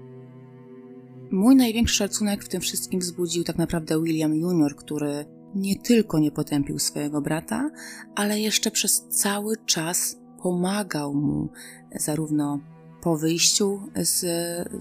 [1.32, 5.26] Mój największy szacunek w tym wszystkim wzbudził tak naprawdę William Jr., który
[5.56, 7.72] nie tylko nie potępił swojego brata,
[8.15, 11.50] ale jeszcze przez cały czas pomagał mu
[11.96, 12.60] zarówno
[13.02, 14.20] po wyjściu z,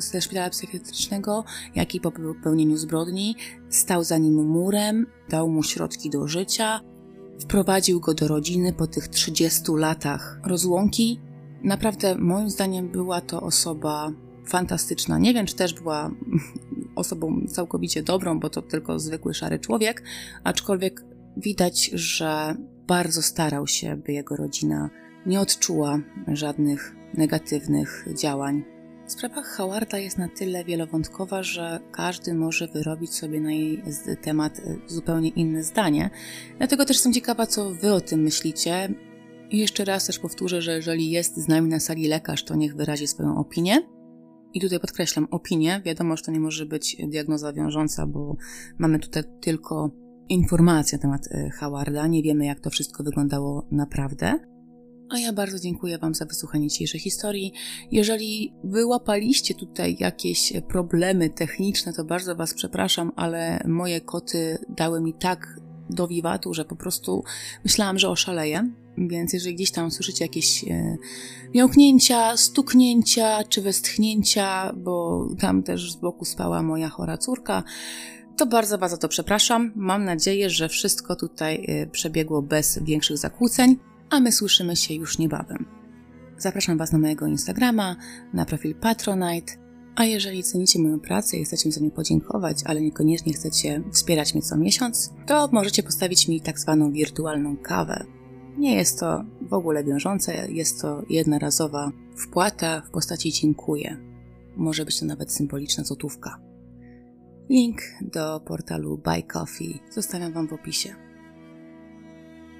[0.04, 3.36] ze szpitala psychiatrycznego, jak i po popełnieniu zbrodni.
[3.68, 6.80] Stał za nim murem, dał mu środki do życia,
[7.40, 11.20] wprowadził go do rodziny po tych 30 latach rozłąki.
[11.64, 14.12] Naprawdę, moim zdaniem, była to osoba
[14.46, 15.18] fantastyczna.
[15.18, 16.10] Nie wiem, czy też była
[16.96, 20.02] osobą całkowicie dobrą, bo to tylko zwykły szary człowiek,
[20.44, 21.04] aczkolwiek
[21.36, 22.56] widać, że
[22.86, 24.90] bardzo starał się, by jego rodzina
[25.26, 25.98] nie odczuła
[26.28, 28.64] żadnych negatywnych działań.
[29.06, 33.82] Sprawa Howarda jest na tyle wielowątkowa, że każdy może wyrobić sobie na jej
[34.22, 36.10] temat e, zupełnie inne zdanie.
[36.58, 38.94] Dlatego też jestem ciekawa, co Wy o tym myślicie.
[39.50, 42.76] I jeszcze raz też powtórzę, że jeżeli jest z nami na sali lekarz, to niech
[42.76, 43.82] wyrazi swoją opinię.
[44.54, 45.82] I tutaj podkreślam opinię.
[45.84, 48.36] Wiadomo, że to nie może być diagnoza wiążąca, bo
[48.78, 49.90] mamy tutaj tylko
[50.28, 52.06] informacje na temat e, Howarda.
[52.06, 54.38] Nie wiemy, jak to wszystko wyglądało naprawdę.
[55.10, 57.52] A ja bardzo dziękuję Wam za wysłuchanie dzisiejszej historii.
[57.92, 65.14] Jeżeli wyłapaliście tutaj jakieś problemy techniczne, to bardzo Was przepraszam, ale moje koty dały mi
[65.14, 65.60] tak
[65.90, 67.24] do wiwatu, że po prostu
[67.64, 68.70] myślałam, że oszaleję.
[68.98, 70.96] Więc jeżeli gdzieś tam słyszycie jakieś e,
[71.54, 77.62] miałknięcia, stuknięcia czy westchnięcia, bo tam też z boku spała moja chora córka,
[78.36, 79.72] to bardzo bardzo to przepraszam.
[79.76, 83.76] Mam nadzieję, że wszystko tutaj e, przebiegło bez większych zakłóceń
[84.10, 85.66] a my słyszymy się już niebawem.
[86.38, 87.96] Zapraszam Was na mojego Instagrama,
[88.32, 89.52] na profil Patronite,
[89.96, 94.34] a jeżeli cenicie moją pracę i chcecie mi za nią podziękować, ale niekoniecznie chcecie wspierać
[94.34, 98.04] mnie co miesiąc, to możecie postawić mi tak zwaną wirtualną kawę.
[98.58, 103.96] Nie jest to w ogóle wiążące, jest to jednorazowa wpłata w postaci dziękuję.
[104.56, 106.40] Może być to nawet symboliczna złotówka.
[107.50, 111.09] Link do portalu Buy Coffee zostawiam Wam w opisie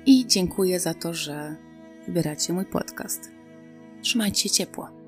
[0.07, 1.57] i dziękuję za to, że
[2.07, 3.31] wybieracie mój podcast.
[4.03, 5.00] Trzymajcie się ciepło.